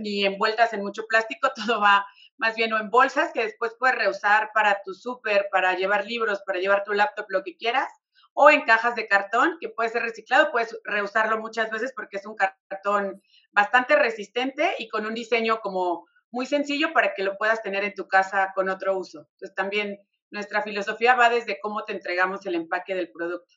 ni 0.00 0.26
envueltas 0.26 0.74
en 0.74 0.82
mucho 0.82 1.06
plástico, 1.06 1.50
todo 1.56 1.80
va 1.80 2.04
más 2.36 2.54
bien 2.56 2.74
o 2.74 2.78
en 2.78 2.90
bolsas 2.90 3.32
que 3.32 3.44
después 3.44 3.74
puedes 3.78 3.96
reusar 3.96 4.50
para 4.52 4.82
tu 4.84 4.92
súper, 4.92 5.48
para 5.50 5.74
llevar 5.76 6.04
libros, 6.04 6.42
para 6.44 6.58
llevar 6.58 6.84
tu 6.84 6.92
laptop, 6.92 7.24
lo 7.30 7.42
que 7.42 7.56
quieras, 7.56 7.88
o 8.34 8.50
en 8.50 8.66
cajas 8.66 8.96
de 8.96 9.08
cartón 9.08 9.56
que 9.62 9.70
puede 9.70 9.88
ser 9.88 10.02
reciclado, 10.02 10.52
puedes 10.52 10.78
reusarlo 10.84 11.38
muchas 11.38 11.70
veces 11.70 11.94
porque 11.96 12.18
es 12.18 12.26
un 12.26 12.36
cartón 12.36 13.22
bastante 13.50 13.96
resistente 13.96 14.74
y 14.78 14.88
con 14.88 15.06
un 15.06 15.14
diseño 15.14 15.60
como 15.62 16.09
muy 16.30 16.46
sencillo 16.46 16.92
para 16.92 17.14
que 17.14 17.22
lo 17.22 17.36
puedas 17.36 17.62
tener 17.62 17.84
en 17.84 17.94
tu 17.94 18.08
casa 18.08 18.52
con 18.54 18.68
otro 18.68 18.96
uso. 18.96 19.28
Entonces 19.32 19.54
también 19.54 19.98
nuestra 20.30 20.62
filosofía 20.62 21.14
va 21.14 21.30
desde 21.30 21.58
cómo 21.60 21.84
te 21.84 21.92
entregamos 21.92 22.44
el 22.46 22.54
empaque 22.54 22.94
del 22.94 23.10
producto. 23.10 23.54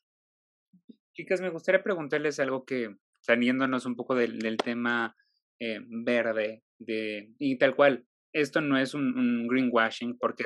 Chicas, 1.13 1.42
me 1.42 1.50
gustaría 1.50 1.84
preguntarles 1.84 2.39
algo 2.39 2.65
que, 2.65 2.96
saliéndonos 3.20 3.86
un 3.86 3.96
poco 3.96 4.15
del, 4.15 4.58
tema 4.58 5.15
eh, 5.60 5.80
verde, 5.86 6.63
de, 6.80 7.32
y 7.38 7.58
tal 7.58 7.75
cual, 7.75 8.08
esto 8.34 8.62
no 8.62 8.80
es 8.80 8.96
un, 8.96 9.48
greenwashing 9.48 10.18
porque 10.18 10.46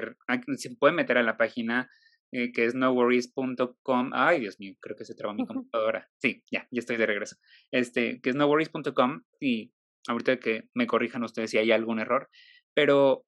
se 0.57 0.75
puede 0.75 0.93
meter 0.93 1.17
a 1.17 1.23
la 1.23 1.37
página 1.37 1.89
eh, 2.33 2.51
que 2.51 2.65
es 2.65 2.75
noworries.com. 2.75 4.11
Ay, 4.13 4.41
Dios 4.41 4.59
mío, 4.59 4.75
creo 4.81 4.97
que 4.97 5.05
se 5.05 5.15
trabó 5.15 5.33
mi 5.33 5.45
computadora. 5.45 6.09
Sí, 6.17 6.43
ya, 6.51 6.67
ya 6.69 6.79
estoy 6.79 6.97
de 6.97 7.05
regreso. 7.05 7.37
Este, 7.71 8.19
que 8.19 8.31
es 8.31 8.35
noworries.com 8.35 9.23
y 9.39 9.71
ahorita 10.07 10.39
que 10.39 10.69
me 10.73 10.87
corrijan 10.87 11.23
ustedes 11.23 11.51
si 11.51 11.57
hay 11.57 11.71
algún 11.71 11.99
error, 11.99 12.29
pero 12.73 13.25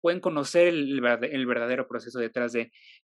pueden 0.00 0.20
conocer 0.20 0.68
el, 0.68 1.02
el 1.22 1.46
verdadero 1.46 1.88
proceso 1.88 2.18
detrás 2.18 2.52
de... 2.52 2.72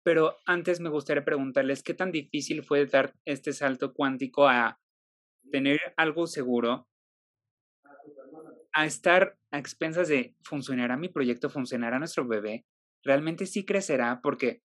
Pero 0.02 0.36
antes 0.44 0.80
me 0.80 0.90
gustaría 0.90 1.24
preguntarles 1.24 1.82
qué 1.82 1.94
tan 1.94 2.12
difícil 2.12 2.62
fue 2.62 2.84
dar 2.86 3.14
este 3.24 3.54
salto 3.54 3.94
cuántico 3.94 4.46
a 4.46 4.78
tener 5.50 5.80
algo 5.96 6.26
seguro, 6.26 6.86
a 8.74 8.84
estar 8.84 9.38
a 9.50 9.58
expensas 9.58 10.08
de 10.08 10.34
funcionará 10.42 10.96
mi 10.96 11.08
proyecto, 11.08 11.48
funcionará 11.48 11.98
nuestro 11.98 12.26
bebé, 12.26 12.66
realmente 13.04 13.46
sí 13.46 13.64
crecerá 13.64 14.20
porque 14.22 14.62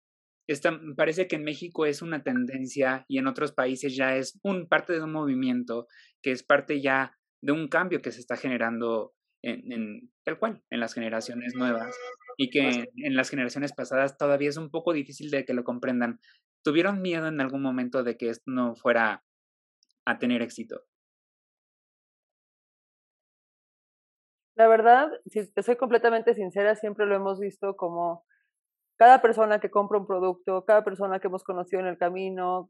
esta, 0.48 0.80
parece 0.96 1.28
que 1.28 1.36
en 1.36 1.44
México 1.44 1.86
es 1.86 2.02
una 2.02 2.24
tendencia 2.24 3.06
y 3.10 3.18
en 3.18 3.28
otros 3.28 3.52
países 3.52 3.96
ya 3.96 4.16
es 4.16 4.40
un 4.44 4.68
parte 4.68 4.94
de 4.94 5.02
un 5.02 5.12
movimiento 5.12 5.88
que 6.22 6.32
es 6.32 6.42
parte 6.42 6.82
ya 6.82 7.17
de 7.42 7.52
un 7.52 7.68
cambio 7.68 8.02
que 8.02 8.12
se 8.12 8.20
está 8.20 8.36
generando 8.36 9.14
en, 9.44 10.12
tal 10.24 10.40
cual, 10.40 10.64
en 10.70 10.80
las 10.80 10.94
generaciones 10.94 11.56
nuevas 11.56 11.96
y 12.38 12.50
que 12.50 12.90
en 12.96 13.16
las 13.16 13.30
generaciones 13.30 13.74
pasadas 13.74 14.18
todavía 14.18 14.50
es 14.50 14.58
un 14.58 14.70
poco 14.70 14.94
difícil 14.94 15.32
de 15.32 15.46
que 15.46 15.54
lo 15.54 15.64
comprendan. 15.64 16.20
¿Tuvieron 16.64 17.02
miedo 17.02 17.28
en 17.28 17.40
algún 17.40 17.62
momento 17.62 18.04
de 18.04 18.18
que 18.18 18.30
esto 18.30 18.52
no 18.52 18.76
fuera 18.76 19.24
a 20.06 20.18
tener 20.20 20.42
éxito? 20.42 20.84
La 24.56 24.68
verdad, 24.68 25.10
si 25.28 25.52
te 25.52 25.62
soy 25.62 25.76
completamente 25.76 26.34
sincera, 26.34 26.76
siempre 26.76 27.06
lo 27.06 27.16
hemos 27.16 27.40
visto 27.40 27.76
como 27.76 28.26
cada 28.98 29.22
persona 29.22 29.60
que 29.60 29.70
compra 29.70 30.00
un 30.00 30.08
producto, 30.08 30.66
cada 30.66 30.84
persona 30.84 31.20
que 31.20 31.28
hemos 31.28 31.44
conocido 31.44 31.80
en 31.82 31.88
el 31.88 31.98
camino, 31.98 32.68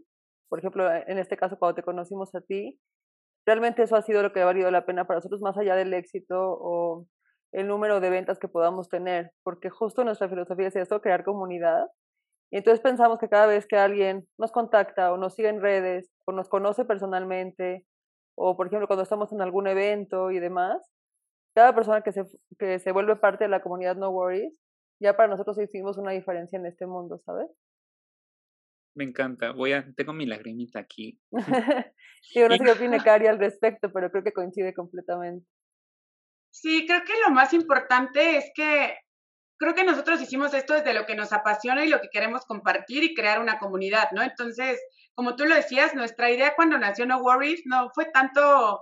por 0.50 0.60
ejemplo, 0.60 0.90
en 0.94 1.18
este 1.18 1.38
caso 1.38 1.58
cuando 1.58 1.76
te 1.76 1.84
conocimos 1.84 2.36
a 2.36 2.42
ti, 2.42 2.78
realmente 3.48 3.82
eso 3.82 3.96
ha 3.96 4.02
sido 4.02 4.22
lo 4.22 4.34
que 4.34 4.42
ha 4.42 4.46
valido 4.46 4.70
la 4.70 4.86
pena 4.86 5.08
para 5.08 5.20
nosotros, 5.20 5.42
más 5.42 5.58
allá 5.58 5.76
del 5.76 5.94
éxito 5.94 6.36
o 6.38 7.08
el 7.54 7.68
número 7.68 8.02
de 8.02 8.10
ventas 8.10 8.40
que 8.40 8.50
podamos 8.50 8.90
tener, 8.90 9.32
porque 9.44 9.70
justo 9.70 10.04
nuestra 10.04 10.28
filosofía 10.28 10.68
es 10.68 10.76
esto, 10.76 11.02
crear 11.02 11.24
comunidad. 11.24 11.88
Y 12.52 12.58
entonces 12.58 12.82
pensamos 12.82 13.20
que 13.20 13.30
cada 13.30 13.48
vez 13.48 13.66
que 13.66 13.78
alguien 13.78 14.28
nos 14.38 14.52
contacta 14.52 15.14
o 15.14 15.18
nos 15.18 15.34
sigue 15.34 15.48
en 15.48 15.62
redes 15.62 16.12
o 16.26 16.34
nos 16.34 16.50
conoce 16.50 16.84
personalmente, 16.84 17.86
o 18.36 18.58
por 18.58 18.68
ejemplo 18.68 18.88
cuando 18.88 19.04
estamos 19.04 19.32
en 19.32 19.42
algún 19.42 19.68
evento 19.68 20.30
y 20.32 20.40
demás, 20.40 20.78
cada 21.56 21.74
persona 21.74 22.02
que 22.02 22.12
se, 22.12 22.26
que 22.60 22.80
se 22.80 22.92
vuelve 22.92 23.16
parte 23.16 23.46
de 23.46 23.50
la 23.50 23.62
comunidad 23.62 23.96
No 23.96 24.10
Worries, 24.10 24.62
ya 25.00 25.16
para 25.16 25.30
nosotros 25.30 25.58
hicimos 25.58 25.98
una 25.98 26.12
diferencia 26.12 26.60
en 26.60 26.66
este 26.66 26.86
mundo, 26.86 27.18
¿sabes? 27.26 27.50
Me 28.98 29.04
encanta. 29.04 29.52
Voy 29.52 29.74
a, 29.74 29.86
tengo 29.96 30.12
mi 30.12 30.26
lagrimita 30.26 30.80
aquí. 30.80 31.20
Yo 32.34 32.50
no 32.50 32.58
sé 32.58 32.64
qué 32.64 32.72
opine 32.72 33.00
Cari 33.00 33.28
al 33.28 33.38
respecto, 33.38 33.94
pero 33.94 34.10
creo 34.10 34.24
que 34.24 34.34
coincide 34.34 34.74
completamente. 34.74 35.48
Sí, 36.50 36.86
creo 36.88 37.04
que 37.06 37.14
lo 37.28 37.32
más 37.32 37.54
importante 37.54 38.38
es 38.38 38.50
que 38.56 38.98
creo 39.60 39.76
que 39.76 39.84
nosotros 39.84 40.20
hicimos 40.20 40.52
esto 40.56 40.74
desde 40.74 40.96
lo 40.96 41.06
que 41.06 41.16
nos 41.16 41.32
apasiona 41.32 41.86
y 41.86 41.90
lo 41.90 42.02
que 42.02 42.10
queremos 42.12 42.44
compartir 42.46 43.04
y 43.04 43.14
crear 43.14 43.40
una 43.40 43.60
comunidad, 43.60 44.10
¿no? 44.14 44.24
Entonces, 44.24 44.82
como 45.14 45.36
tú 45.36 45.46
lo 45.46 45.54
decías, 45.54 45.94
nuestra 45.94 46.32
idea 46.32 46.56
cuando 46.56 46.80
nació 46.80 47.06
No 47.06 47.20
Worries 47.20 47.62
no 47.66 47.92
fue 47.94 48.06
tanto 48.06 48.82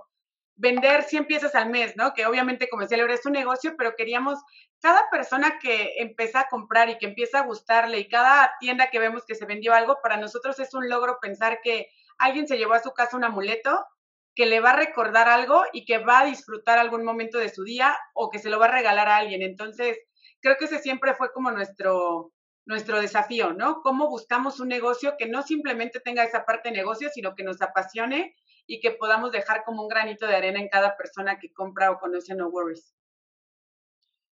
vender 0.56 1.02
100 1.02 1.26
piezas 1.26 1.54
al 1.54 1.70
mes, 1.70 1.96
¿no? 1.96 2.14
Que 2.14 2.26
obviamente, 2.26 2.68
como 2.68 2.82
decía 2.82 3.04
es 3.04 3.26
un 3.26 3.32
negocio, 3.32 3.74
pero 3.76 3.94
queríamos 3.94 4.38
cada 4.80 5.08
persona 5.10 5.58
que 5.60 5.94
empieza 5.98 6.40
a 6.40 6.48
comprar 6.48 6.88
y 6.88 6.98
que 6.98 7.06
empieza 7.06 7.40
a 7.40 7.46
gustarle 7.46 7.98
y 7.98 8.08
cada 8.08 8.54
tienda 8.58 8.90
que 8.90 8.98
vemos 8.98 9.24
que 9.26 9.34
se 9.34 9.46
vendió 9.46 9.74
algo, 9.74 9.98
para 10.02 10.16
nosotros 10.16 10.58
es 10.58 10.72
un 10.74 10.88
logro 10.88 11.18
pensar 11.20 11.60
que 11.62 11.88
alguien 12.18 12.48
se 12.48 12.56
llevó 12.56 12.74
a 12.74 12.82
su 12.82 12.92
casa 12.92 13.16
un 13.16 13.24
amuleto 13.24 13.86
que 14.34 14.46
le 14.46 14.60
va 14.60 14.70
a 14.70 14.76
recordar 14.76 15.28
algo 15.28 15.64
y 15.72 15.84
que 15.84 15.98
va 15.98 16.20
a 16.20 16.26
disfrutar 16.26 16.78
algún 16.78 17.04
momento 17.04 17.38
de 17.38 17.48
su 17.48 17.64
día 17.64 17.96
o 18.14 18.30
que 18.30 18.38
se 18.38 18.50
lo 18.50 18.58
va 18.58 18.66
a 18.66 18.72
regalar 18.72 19.08
a 19.08 19.16
alguien. 19.16 19.42
Entonces, 19.42 19.98
creo 20.40 20.56
que 20.58 20.66
ese 20.66 20.78
siempre 20.78 21.14
fue 21.14 21.32
como 21.32 21.50
nuestro, 21.50 22.32
nuestro 22.66 23.00
desafío, 23.00 23.54
¿no? 23.54 23.80
Cómo 23.82 24.08
buscamos 24.08 24.60
un 24.60 24.68
negocio 24.68 25.14
que 25.18 25.26
no 25.26 25.42
simplemente 25.42 26.00
tenga 26.00 26.22
esa 26.22 26.44
parte 26.44 26.68
de 26.68 26.76
negocio, 26.76 27.08
sino 27.08 27.34
que 27.34 27.44
nos 27.44 27.62
apasione 27.62 28.34
y 28.66 28.80
que 28.80 28.90
podamos 28.92 29.32
dejar 29.32 29.64
como 29.64 29.82
un 29.82 29.88
granito 29.88 30.26
de 30.26 30.36
arena 30.36 30.60
en 30.60 30.68
cada 30.68 30.96
persona 30.96 31.38
que 31.38 31.52
compra 31.52 31.90
o 31.90 31.98
conoce 31.98 32.34
No 32.34 32.48
Worries. 32.48 32.94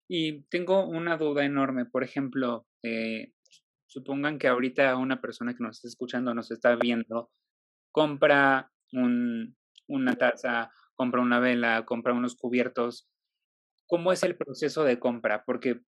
Y 0.08 0.42
tengo 0.44 0.86
una 0.86 1.16
duda 1.16 1.44
enorme, 1.44 1.84
por 1.84 2.02
ejemplo, 2.02 2.66
eh, 2.82 3.32
supongan 3.86 4.38
que 4.38 4.48
ahorita 4.48 4.96
una 4.96 5.20
persona 5.20 5.54
que 5.54 5.62
nos 5.62 5.76
está 5.76 5.88
escuchando, 5.88 6.34
nos 6.34 6.50
está 6.50 6.76
viendo, 6.76 7.30
compra 7.92 8.70
un, 8.92 9.56
una 9.86 10.16
taza, 10.16 10.70
compra 10.94 11.22
una 11.22 11.40
vela, 11.40 11.84
compra 11.84 12.12
unos 12.12 12.36
cubiertos. 12.36 13.08
¿Cómo 13.86 14.12
es 14.12 14.22
el 14.22 14.36
proceso 14.36 14.84
de 14.84 14.98
compra? 14.98 15.44
Porque 15.44 15.80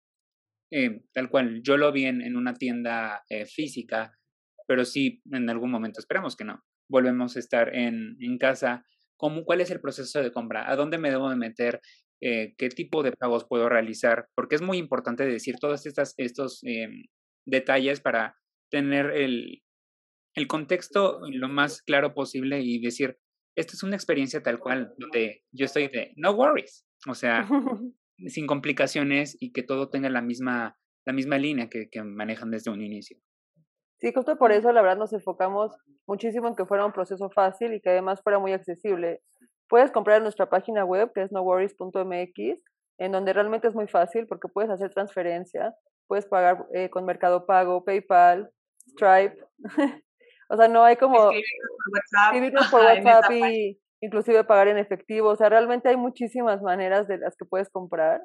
eh, 0.70 1.04
tal 1.12 1.28
cual, 1.28 1.62
yo 1.62 1.76
lo 1.76 1.92
vi 1.92 2.06
en, 2.06 2.22
en 2.22 2.36
una 2.36 2.54
tienda 2.54 3.24
eh, 3.28 3.46
física, 3.46 4.18
pero 4.66 4.84
sí 4.84 5.22
en 5.30 5.50
algún 5.50 5.70
momento, 5.70 6.00
esperamos 6.00 6.34
que 6.34 6.44
no, 6.44 6.64
volvemos 6.92 7.34
a 7.34 7.40
estar 7.40 7.74
en, 7.74 8.16
en 8.20 8.38
casa, 8.38 8.84
¿cómo, 9.16 9.44
¿cuál 9.44 9.62
es 9.62 9.70
el 9.70 9.80
proceso 9.80 10.22
de 10.22 10.30
compra? 10.30 10.70
¿A 10.70 10.76
dónde 10.76 10.98
me 10.98 11.10
debo 11.10 11.28
de 11.30 11.36
meter? 11.36 11.80
Eh, 12.20 12.54
¿Qué 12.56 12.68
tipo 12.68 13.02
de 13.02 13.12
pagos 13.12 13.46
puedo 13.48 13.68
realizar? 13.68 14.28
Porque 14.36 14.54
es 14.54 14.62
muy 14.62 14.78
importante 14.78 15.24
decir 15.24 15.56
todos 15.58 15.86
estas, 15.86 16.14
estos 16.18 16.60
eh, 16.64 16.88
detalles 17.46 18.00
para 18.00 18.36
tener 18.70 19.06
el, 19.06 19.62
el 20.36 20.46
contexto 20.46 21.20
lo 21.28 21.48
más 21.48 21.82
claro 21.82 22.14
posible 22.14 22.60
y 22.60 22.80
decir, 22.80 23.18
esta 23.56 23.72
es 23.72 23.82
una 23.82 23.96
experiencia 23.96 24.42
tal 24.42 24.58
cual, 24.60 24.94
donde 24.98 25.42
yo 25.50 25.64
estoy 25.64 25.88
de, 25.88 26.12
no 26.16 26.32
worries, 26.32 26.86
o 27.08 27.14
sea, 27.14 27.48
sin 28.28 28.46
complicaciones 28.46 29.36
y 29.40 29.52
que 29.52 29.62
todo 29.62 29.88
tenga 29.88 30.10
la 30.10 30.22
misma, 30.22 30.76
la 31.06 31.12
misma 31.12 31.38
línea 31.38 31.68
que, 31.68 31.88
que 31.90 32.02
manejan 32.02 32.50
desde 32.50 32.70
un 32.70 32.82
inicio. 32.82 33.18
Sí, 34.02 34.12
justo 34.12 34.36
por 34.36 34.50
eso 34.50 34.72
la 34.72 34.82
verdad 34.82 34.96
nos 34.96 35.12
enfocamos 35.12 35.76
muchísimo 36.08 36.48
en 36.48 36.56
que 36.56 36.66
fuera 36.66 36.84
un 36.84 36.92
proceso 36.92 37.30
fácil 37.30 37.72
y 37.72 37.80
que 37.80 37.90
además 37.90 38.20
fuera 38.20 38.40
muy 38.40 38.52
accesible. 38.52 39.20
Puedes 39.68 39.92
comprar 39.92 40.16
en 40.16 40.24
nuestra 40.24 40.50
página 40.50 40.84
web 40.84 41.12
que 41.14 41.22
es 41.22 41.30
noworries.mx, 41.30 42.60
en 42.98 43.12
donde 43.12 43.32
realmente 43.32 43.68
es 43.68 43.76
muy 43.76 43.86
fácil 43.86 44.26
porque 44.26 44.48
puedes 44.48 44.72
hacer 44.72 44.90
transferencia, 44.90 45.72
puedes 46.08 46.26
pagar 46.26 46.66
eh, 46.74 46.90
con 46.90 47.04
Mercado 47.04 47.46
Pago, 47.46 47.84
PayPal, 47.84 48.50
Stripe. 48.88 49.36
o 50.50 50.56
sea, 50.56 50.66
no 50.66 50.82
hay 50.82 50.96
como 50.96 51.30
escribirnos 51.30 52.66
por 52.72 52.80
WhatsApp, 52.80 53.30
y 53.30 53.80
inclusive 54.00 54.42
pagar 54.42 54.66
en 54.66 54.78
efectivo. 54.78 55.28
O 55.28 55.36
sea, 55.36 55.48
realmente 55.48 55.88
hay 55.88 55.96
muchísimas 55.96 56.60
maneras 56.60 57.06
de 57.06 57.18
las 57.18 57.36
que 57.36 57.44
puedes 57.44 57.70
comprar. 57.70 58.20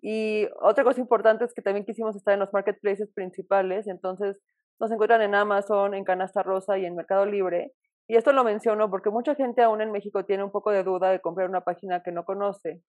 Y 0.00 0.46
otra 0.60 0.84
cosa 0.84 1.00
importante 1.00 1.44
es 1.44 1.52
que 1.52 1.62
también 1.62 1.84
quisimos 1.84 2.14
estar 2.14 2.34
en 2.34 2.38
los 2.38 2.52
marketplaces 2.52 3.10
principales, 3.12 3.88
entonces 3.88 4.40
nos 4.78 4.90
encuentran 4.90 5.22
en 5.22 5.34
Amazon, 5.34 5.94
en 5.94 6.04
Canasta 6.04 6.42
Rosa 6.42 6.78
y 6.78 6.86
en 6.86 6.94
Mercado 6.94 7.26
Libre. 7.26 7.72
Y 8.06 8.16
esto 8.16 8.32
lo 8.32 8.44
menciono 8.44 8.90
porque 8.90 9.10
mucha 9.10 9.34
gente 9.34 9.62
aún 9.62 9.80
en 9.80 9.92
México 9.92 10.24
tiene 10.24 10.42
un 10.42 10.50
poco 10.50 10.70
de 10.70 10.82
duda 10.82 11.10
de 11.10 11.20
comprar 11.20 11.48
una 11.48 11.62
página 11.62 12.02
que 12.02 12.12
no 12.12 12.24
conoce, 12.24 12.82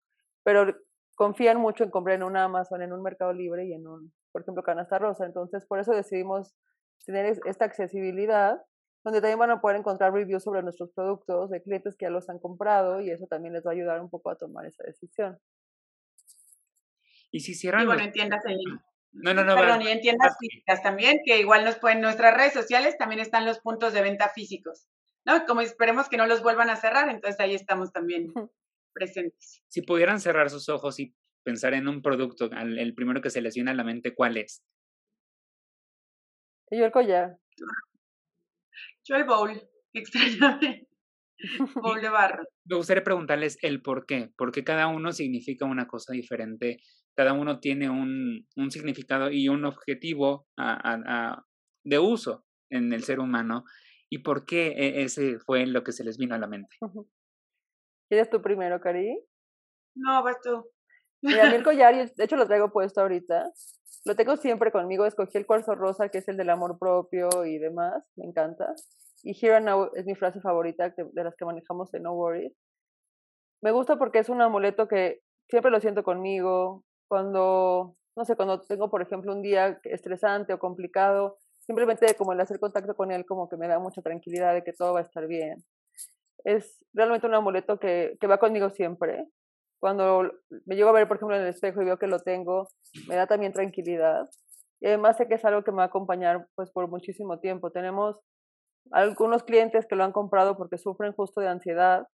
pero 0.43 0.73
confían 1.15 1.57
mucho 1.57 1.83
en 1.83 1.89
comprar 1.89 2.15
en 2.15 2.23
un 2.23 2.37
Amazon, 2.37 2.81
en 2.81 2.93
un 2.93 3.03
Mercado 3.03 3.33
Libre 3.33 3.65
y 3.65 3.73
en 3.73 3.85
un, 3.85 4.13
por 4.31 4.43
ejemplo, 4.43 4.63
Canasta 4.63 4.97
Rosa. 4.97 5.25
Entonces, 5.25 5.65
por 5.65 5.79
eso 5.79 5.91
decidimos 5.91 6.55
tener 7.05 7.37
esta 7.45 7.65
accesibilidad, 7.65 8.61
donde 9.03 9.19
también 9.19 9.39
van 9.39 9.51
a 9.51 9.59
poder 9.59 9.77
encontrar 9.77 10.13
reviews 10.13 10.43
sobre 10.43 10.63
nuestros 10.63 10.91
productos 10.91 11.49
de 11.49 11.61
clientes 11.61 11.95
que 11.97 12.05
ya 12.05 12.09
los 12.09 12.29
han 12.29 12.39
comprado 12.39 13.01
y 13.01 13.09
eso 13.09 13.27
también 13.27 13.53
les 13.53 13.65
va 13.65 13.71
a 13.71 13.73
ayudar 13.73 13.99
un 13.99 14.09
poco 14.09 14.29
a 14.29 14.37
tomar 14.37 14.65
esa 14.65 14.83
decisión. 14.83 15.37
Y 17.31 17.41
si 17.41 17.51
hicieran... 17.51 17.83
Y 17.83 17.85
bueno, 17.85 18.03
en 18.03 18.11
no, 19.11 19.33
no, 19.33 19.43
no. 19.43 19.55
Perdón, 19.55 19.81
y 19.81 19.87
en 19.87 20.01
tiendas 20.01 20.35
físicas 20.39 20.81
también, 20.83 21.19
que 21.25 21.39
igual 21.39 21.65
nos 21.65 21.77
pueden, 21.77 22.01
nuestras 22.01 22.35
redes 22.35 22.53
sociales 22.53 22.97
también 22.97 23.21
están 23.21 23.45
los 23.45 23.59
puntos 23.59 23.93
de 23.93 24.01
venta 24.01 24.29
físicos, 24.29 24.87
¿no? 25.25 25.45
Como 25.45 25.61
esperemos 25.61 26.09
que 26.09 26.17
no 26.17 26.27
los 26.27 26.43
vuelvan 26.43 26.69
a 26.69 26.75
cerrar, 26.75 27.09
entonces 27.09 27.39
ahí 27.39 27.55
estamos 27.55 27.91
también 27.91 28.33
presentes. 28.93 29.63
Si 29.67 29.81
pudieran 29.81 30.19
cerrar 30.19 30.49
sus 30.49 30.69
ojos 30.69 30.99
y 30.99 31.15
pensar 31.43 31.73
en 31.73 31.87
un 31.87 32.01
producto, 32.01 32.49
el 32.51 32.93
primero 32.95 33.21
que 33.21 33.29
se 33.29 33.41
les 33.41 33.55
viene 33.55 33.71
a 33.71 33.75
la 33.75 33.83
mente, 33.83 34.13
¿cuál 34.13 34.37
es? 34.37 34.63
Yo 36.71 36.85
el 36.85 36.91
collar. 36.91 37.37
Yo 39.03 39.15
el 39.15 39.23
bowl, 39.23 39.69
extrañamente. 39.93 40.88
Me 42.65 42.75
gustaría 42.75 43.03
preguntarles 43.03 43.57
el 43.61 43.81
por 43.81 44.05
qué, 44.05 44.31
porque 44.37 44.63
cada 44.63 44.87
uno 44.87 45.11
significa 45.11 45.65
una 45.65 45.87
cosa 45.87 46.13
diferente, 46.13 46.79
cada 47.15 47.33
uno 47.33 47.59
tiene 47.59 47.89
un, 47.89 48.47
un 48.55 48.71
significado 48.71 49.31
y 49.31 49.47
un 49.49 49.65
objetivo 49.65 50.47
de 51.83 51.99
uso 51.99 52.45
en 52.69 52.93
el 52.93 53.03
ser 53.03 53.19
humano, 53.19 53.63
y 54.09 54.19
por 54.19 54.45
qué 54.45 54.67
e, 54.69 55.03
ese 55.03 55.39
fue 55.39 55.65
lo 55.65 55.83
que 55.83 55.91
se 55.91 56.03
les 56.03 56.17
vino 56.17 56.35
a 56.35 56.39
la 56.39 56.47
mente. 56.47 56.75
¿Quieres 58.09 58.29
tú 58.29 58.41
primero, 58.41 58.81
Cari? 58.81 59.23
No, 59.95 60.23
vas 60.23 60.41
tú. 60.41 60.65
Mira, 61.21 61.43
a 61.43 61.55
el 61.55 61.63
collar, 61.63 61.93
de 61.95 62.23
hecho 62.23 62.35
lo 62.35 62.47
traigo 62.47 62.71
puesto 62.71 63.01
ahorita, 63.01 63.51
lo 64.05 64.15
tengo 64.15 64.37
siempre 64.37 64.71
conmigo, 64.71 65.05
escogí 65.05 65.37
el 65.37 65.45
cuarzo 65.45 65.75
rosa, 65.75 66.09
que 66.09 66.19
es 66.19 66.27
el 66.27 66.37
del 66.37 66.49
amor 66.49 66.77
propio 66.79 67.45
y 67.45 67.59
demás, 67.59 68.03
me 68.15 68.25
encanta. 68.25 68.73
Y 69.23 69.37
Here 69.39 69.55
and 69.55 69.65
Now 69.65 69.91
es 69.95 70.05
mi 70.05 70.15
frase 70.15 70.39
favorita 70.41 70.89
de 70.89 71.23
las 71.23 71.35
que 71.35 71.45
manejamos 71.45 71.93
en 71.93 72.03
No 72.03 72.13
Worries. 72.13 72.53
Me 73.61 73.71
gusta 73.71 73.97
porque 73.97 74.19
es 74.19 74.29
un 74.29 74.41
amuleto 74.41 74.87
que 74.87 75.21
siempre 75.49 75.71
lo 75.71 75.79
siento 75.81 76.03
conmigo. 76.03 76.83
Cuando, 77.07 77.95
no 78.15 78.25
sé, 78.25 78.35
cuando 78.35 78.61
tengo, 78.61 78.89
por 78.89 79.01
ejemplo, 79.01 79.33
un 79.33 79.41
día 79.41 79.79
estresante 79.83 80.53
o 80.53 80.59
complicado, 80.59 81.37
simplemente 81.59 82.13
como 82.15 82.33
el 82.33 82.39
hacer 82.39 82.59
contacto 82.59 82.95
con 82.95 83.11
él 83.11 83.25
como 83.25 83.49
que 83.49 83.57
me 83.57 83.67
da 83.67 83.79
mucha 83.79 84.01
tranquilidad 84.01 84.53
de 84.53 84.63
que 84.63 84.73
todo 84.73 84.93
va 84.93 84.99
a 84.99 85.03
estar 85.03 85.27
bien. 85.27 85.63
Es 86.45 86.85
realmente 86.93 87.27
un 87.27 87.35
amuleto 87.35 87.79
que, 87.79 88.17
que 88.19 88.27
va 88.27 88.37
conmigo 88.37 88.69
siempre 88.69 89.27
cuando 89.79 90.31
me 90.65 90.75
llego 90.75 90.89
a 90.89 90.93
ver, 90.93 91.07
por 91.07 91.17
ejemplo, 91.17 91.35
en 91.35 91.43
el 91.43 91.49
espejo 91.49 91.81
y 91.81 91.85
veo 91.85 91.97
que 91.97 92.07
lo 92.07 92.19
tengo, 92.19 92.67
me 93.07 93.15
da 93.15 93.27
también 93.27 93.53
tranquilidad. 93.53 94.29
Y 94.81 94.87
además 94.87 95.17
sé 95.17 95.27
que 95.27 95.35
es 95.35 95.45
algo 95.45 95.63
que 95.63 95.71
me 95.71 95.77
va 95.77 95.83
a 95.83 95.87
acompañar 95.87 96.47
pues 96.55 96.69
por 96.71 96.89
muchísimo 96.89 97.39
tiempo. 97.39 97.71
Tenemos 97.71 98.17
algunos 98.91 99.43
clientes 99.43 99.85
que 99.87 99.95
lo 99.95 100.03
han 100.03 100.11
comprado 100.11 100.57
porque 100.57 100.77
sufren 100.77 101.13
justo 101.13 101.41
de 101.41 101.47
ansiedad 101.47 102.07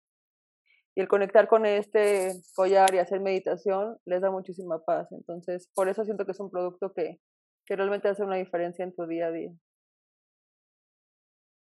y 0.96 1.02
el 1.02 1.08
conectar 1.08 1.48
con 1.48 1.66
este 1.66 2.34
collar 2.56 2.94
y 2.94 3.00
hacer 3.00 3.20
meditación 3.20 3.98
les 4.06 4.22
da 4.22 4.32
muchísima 4.32 4.84
paz. 4.84 5.12
Entonces, 5.12 5.70
por 5.74 5.90
eso 5.90 6.06
siento 6.06 6.26
que 6.26 6.32
es 6.32 6.40
un 6.40 6.50
producto 6.50 6.94
que, 6.94 7.20
que 7.66 7.76
realmente 7.76 8.08
hace 8.08 8.24
una 8.24 8.38
diferencia 8.38 8.84
en 8.84 8.96
tu 8.96 9.06
día 9.06 9.28
a 9.28 9.32
día. 9.32 9.52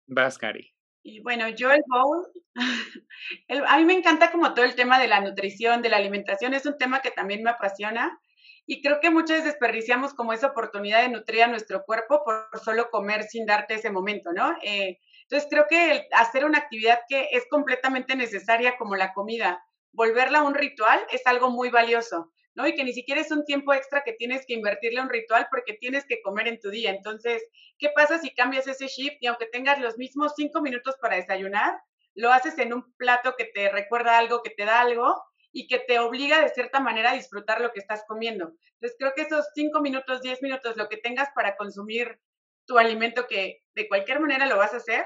Vas, 0.07 0.37
Cari. 0.37 0.71
Y 1.03 1.21
bueno, 1.21 1.47
yo 1.49 1.71
el 1.71 1.83
bowl, 1.87 2.27
a 3.67 3.77
mí 3.77 3.85
me 3.85 3.93
encanta 3.93 4.31
como 4.31 4.53
todo 4.53 4.65
el 4.65 4.75
tema 4.75 4.99
de 4.99 5.07
la 5.07 5.21
nutrición, 5.21 5.81
de 5.81 5.89
la 5.89 5.97
alimentación, 5.97 6.53
es 6.53 6.65
un 6.65 6.77
tema 6.77 7.01
que 7.01 7.11
también 7.11 7.43
me 7.43 7.51
apasiona 7.51 8.19
y 8.67 8.81
creo 8.81 8.99
que 8.99 9.09
muchas 9.09 9.37
veces 9.37 9.53
desperdiciamos 9.53 10.13
como 10.13 10.33
esa 10.33 10.47
oportunidad 10.47 11.01
de 11.01 11.09
nutrir 11.09 11.43
a 11.43 11.47
nuestro 11.47 11.83
cuerpo 11.83 12.23
por 12.23 12.47
solo 12.63 12.89
comer 12.89 13.23
sin 13.23 13.45
darte 13.45 13.75
ese 13.75 13.91
momento, 13.91 14.31
¿no? 14.33 14.55
Eh, 14.63 14.99
entonces 15.23 15.47
creo 15.49 15.65
que 15.69 16.07
hacer 16.11 16.45
una 16.45 16.59
actividad 16.59 16.99
que 17.07 17.29
es 17.31 17.45
completamente 17.49 18.15
necesaria 18.15 18.77
como 18.77 18.95
la 18.95 19.13
comida, 19.13 19.63
volverla 19.91 20.43
un 20.43 20.55
ritual 20.55 20.99
es 21.11 21.25
algo 21.25 21.49
muy 21.49 21.69
valioso. 21.69 22.31
¿no? 22.55 22.65
Y 22.65 22.73
que 22.73 22.85
ni 22.85 22.93
siquiera 22.93 23.19
es 23.19 23.31
un 23.31 23.43
tiempo 23.43 23.73
extra 23.73 24.01
que 24.05 24.13
tienes 24.13 24.45
que 24.45 24.53
invertirle 24.53 25.01
a 25.01 25.03
un 25.03 25.09
ritual 25.09 25.47
porque 25.51 25.73
tienes 25.73 26.05
que 26.05 26.21
comer 26.21 26.47
en 26.47 26.59
tu 26.61 26.69
día. 26.69 26.89
Entonces, 26.89 27.43
¿qué 27.77 27.89
pasa 27.89 28.17
si 28.17 28.33
cambias 28.33 28.65
ese 28.65 28.87
shift 28.87 29.17
y 29.19 29.27
aunque 29.27 29.45
tengas 29.47 29.77
los 29.79 29.97
mismos 29.97 30.33
cinco 30.37 30.61
minutos 30.61 30.95
para 31.01 31.17
desayunar, 31.17 31.77
lo 32.13 32.31
haces 32.31 32.57
en 32.57 32.73
un 32.73 32.93
plato 32.95 33.35
que 33.37 33.43
te 33.43 33.69
recuerda 33.69 34.17
algo, 34.17 34.41
que 34.41 34.51
te 34.51 34.63
da 34.63 34.79
algo 34.79 35.21
y 35.55 35.67
que 35.67 35.79
te 35.79 35.99
obliga 35.99 36.41
de 36.41 36.49
cierta 36.49 36.81
manera 36.81 37.11
a 37.11 37.15
disfrutar 37.15 37.61
lo 37.61 37.71
que 37.71 37.79
estás 37.79 38.03
comiendo? 38.05 38.53
Entonces, 38.73 38.97
creo 38.99 39.13
que 39.15 39.21
esos 39.21 39.45
cinco 39.55 39.79
minutos, 39.81 40.21
diez 40.21 40.41
minutos, 40.41 40.75
lo 40.75 40.89
que 40.89 40.97
tengas 40.97 41.29
para 41.33 41.55
consumir 41.55 42.19
tu 42.67 42.77
alimento, 42.77 43.25
que 43.25 43.63
de 43.73 43.87
cualquier 43.87 44.19
manera 44.19 44.47
lo 44.47 44.57
vas 44.57 44.73
a 44.73 44.77
hacer, 44.77 45.05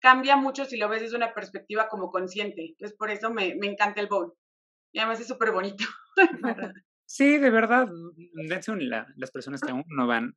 cambia 0.00 0.36
mucho 0.36 0.64
si 0.64 0.78
lo 0.78 0.88
ves 0.88 1.02
desde 1.02 1.16
una 1.16 1.34
perspectiva 1.34 1.88
como 1.88 2.10
consciente. 2.10 2.70
Entonces, 2.70 2.96
por 2.96 3.10
eso 3.10 3.30
me, 3.30 3.54
me 3.56 3.66
encanta 3.66 4.00
el 4.00 4.06
bowl. 4.06 4.32
Y 4.90 5.00
además 5.00 5.20
es 5.20 5.28
súper 5.28 5.52
bonito. 5.52 5.84
Sí, 7.12 7.38
de 7.38 7.50
verdad, 7.50 7.88
dense 8.48 8.72
las 9.16 9.32
personas 9.32 9.60
que 9.60 9.72
aún 9.72 9.84
no 9.88 10.06
van 10.06 10.36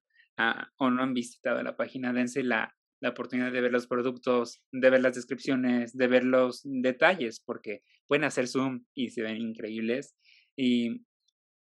o 0.78 0.90
no 0.90 1.04
han 1.04 1.14
visitado 1.14 1.62
la 1.62 1.78
página, 1.78 2.12
dense 2.12 2.42
la, 2.42 2.76
la 3.04 3.10
oportunidad 3.10 3.52
de 3.52 3.60
ver 3.60 3.74
los 3.74 3.86
productos, 3.86 4.62
de 4.72 4.90
ver 4.90 5.02
las 5.02 5.16
descripciones, 5.16 5.92
de 5.92 6.08
ver 6.08 6.24
los 6.24 6.62
detalles, 6.64 7.42
porque 7.46 7.82
pueden 8.08 8.24
hacer 8.24 8.48
zoom 8.48 8.86
y 8.96 9.10
se 9.10 9.22
ven 9.22 9.36
increíbles. 9.36 10.16
Y 10.56 11.04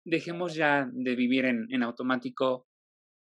dejemos 0.04 0.56
ya 0.56 0.90
de 0.92 1.16
vivir 1.16 1.46
en, 1.46 1.68
en 1.70 1.84
automático, 1.84 2.66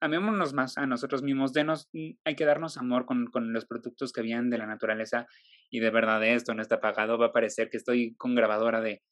amémonos 0.00 0.54
más 0.54 0.78
a 0.78 0.86
nosotros 0.86 1.24
mismos, 1.24 1.52
denos, 1.52 1.88
mm, 1.92 2.10
hay 2.24 2.36
que 2.36 2.44
darnos 2.44 2.76
amor 2.76 3.04
con, 3.04 3.26
con, 3.32 3.52
los 3.52 3.66
productos 3.66 4.12
que 4.12 4.22
vienen 4.22 4.48
de 4.48 4.58
la 4.58 4.66
naturaleza 4.66 5.26
y 5.68 5.80
de 5.80 5.90
verdad 5.90 6.24
esto 6.24 6.54
no 6.54 6.62
está 6.62 6.78
pagado, 6.78 7.18
va 7.18 7.26
a 7.26 7.32
parecer 7.32 7.68
que 7.68 7.78
estoy 7.78 8.14
con 8.14 8.36
grabadora 8.36 8.80
de 8.80 9.02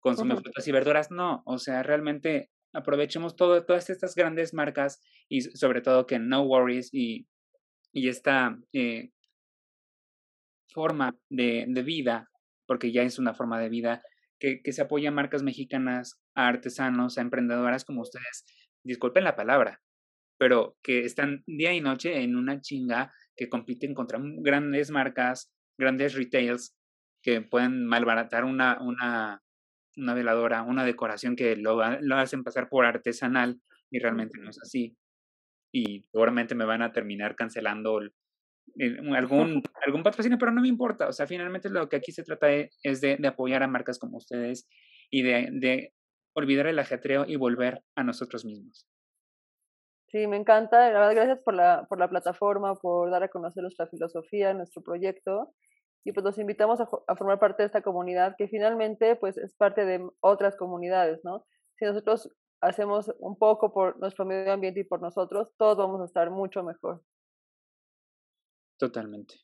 consume 0.00 0.36
frutas 0.36 0.68
y 0.68 0.72
verduras, 0.72 1.10
no, 1.10 1.42
o 1.46 1.56
sea, 1.56 1.82
realmente 1.82 2.50
aprovechemos 2.74 3.36
todo, 3.36 3.64
todas 3.64 3.88
estas 3.88 4.14
grandes 4.14 4.52
marcas 4.52 5.00
y 5.30 5.40
sobre 5.40 5.80
todo 5.80 6.06
que 6.06 6.18
No 6.18 6.42
Worries 6.42 6.90
y, 6.92 7.26
y 7.98 8.08
esta 8.08 8.58
eh, 8.72 9.10
forma 10.72 11.16
de, 11.28 11.66
de, 11.68 11.82
vida, 11.82 12.30
porque 12.66 12.92
ya 12.92 13.02
es 13.02 13.18
una 13.18 13.34
forma 13.34 13.58
de 13.60 13.68
vida, 13.68 14.02
que, 14.38 14.62
que 14.62 14.72
se 14.72 14.82
apoya 14.82 15.08
a 15.08 15.12
marcas 15.12 15.42
mexicanas, 15.42 16.20
a 16.34 16.48
artesanos, 16.48 17.18
a 17.18 17.22
emprendedoras 17.22 17.84
como 17.84 18.02
ustedes, 18.02 18.44
disculpen 18.84 19.24
la 19.24 19.36
palabra, 19.36 19.80
pero 20.38 20.76
que 20.82 21.04
están 21.04 21.42
día 21.46 21.72
y 21.72 21.80
noche 21.80 22.22
en 22.22 22.36
una 22.36 22.60
chinga 22.60 23.12
que 23.36 23.48
compiten 23.48 23.94
contra 23.94 24.20
grandes 24.22 24.90
marcas, 24.90 25.52
grandes 25.76 26.14
retails 26.14 26.76
que 27.22 27.40
pueden 27.40 27.86
malbaratar 27.86 28.44
una, 28.44 28.78
una, 28.80 29.42
una 29.96 30.14
veladora, 30.14 30.62
una 30.62 30.84
decoración 30.84 31.36
que 31.36 31.56
lo, 31.56 31.78
lo 32.00 32.16
hacen 32.16 32.44
pasar 32.44 32.68
por 32.68 32.86
artesanal 32.86 33.60
y 33.90 33.98
realmente 33.98 34.38
no 34.38 34.50
es 34.50 34.58
así. 34.62 34.96
Y 35.72 36.04
seguramente 36.10 36.54
me 36.54 36.64
van 36.64 36.82
a 36.82 36.92
terminar 36.92 37.36
cancelando 37.36 38.00
algún, 39.16 39.62
algún 39.84 40.02
patrocinio, 40.02 40.38
pero 40.38 40.52
no 40.52 40.62
me 40.62 40.68
importa. 40.68 41.08
O 41.08 41.12
sea, 41.12 41.26
finalmente 41.26 41.68
lo 41.68 41.88
que 41.88 41.96
aquí 41.96 42.12
se 42.12 42.24
trata 42.24 42.52
e, 42.52 42.70
es 42.82 43.00
de, 43.00 43.16
de 43.16 43.28
apoyar 43.28 43.62
a 43.62 43.68
marcas 43.68 43.98
como 43.98 44.16
ustedes 44.16 44.68
y 45.10 45.22
de, 45.22 45.48
de 45.52 45.94
olvidar 46.34 46.66
el 46.66 46.78
ajetreo 46.78 47.24
y 47.26 47.36
volver 47.36 47.82
a 47.96 48.04
nosotros 48.04 48.44
mismos. 48.44 48.86
Sí, 50.08 50.26
me 50.26 50.36
encanta. 50.36 50.90
La 50.90 51.00
verdad, 51.00 51.14
gracias 51.14 51.38
por 51.44 51.54
la, 51.54 51.86
por 51.88 51.98
la 51.98 52.08
plataforma, 52.08 52.74
por 52.76 53.10
dar 53.10 53.22
a 53.22 53.28
conocer 53.28 53.62
nuestra 53.62 53.86
filosofía, 53.88 54.54
nuestro 54.54 54.82
proyecto 54.82 55.52
y 56.08 56.12
pues 56.12 56.24
los 56.24 56.38
invitamos 56.38 56.80
a, 56.80 56.86
formar 57.16 57.38
parte 57.38 57.62
de 57.62 57.66
esta 57.66 57.82
comunidad 57.82 58.34
que 58.38 58.48
finalmente 58.48 59.16
pues 59.16 59.36
es 59.36 59.54
parte 59.54 59.84
de 59.84 60.08
otras 60.20 60.56
comunidades, 60.56 61.20
¿no? 61.22 61.44
Si 61.76 61.84
nosotros 61.84 62.30
hacemos 62.60 63.12
un 63.18 63.38
poco 63.38 63.72
por 63.72 63.98
nuestro 63.98 64.24
medio 64.24 64.52
ambiente 64.52 64.80
y 64.80 64.84
por 64.84 65.00
nosotros, 65.00 65.52
todos 65.56 65.76
vamos 65.76 66.00
a 66.00 66.04
estar 66.04 66.30
mucho 66.30 66.62
mejor. 66.62 67.02
Totalmente. 68.78 69.34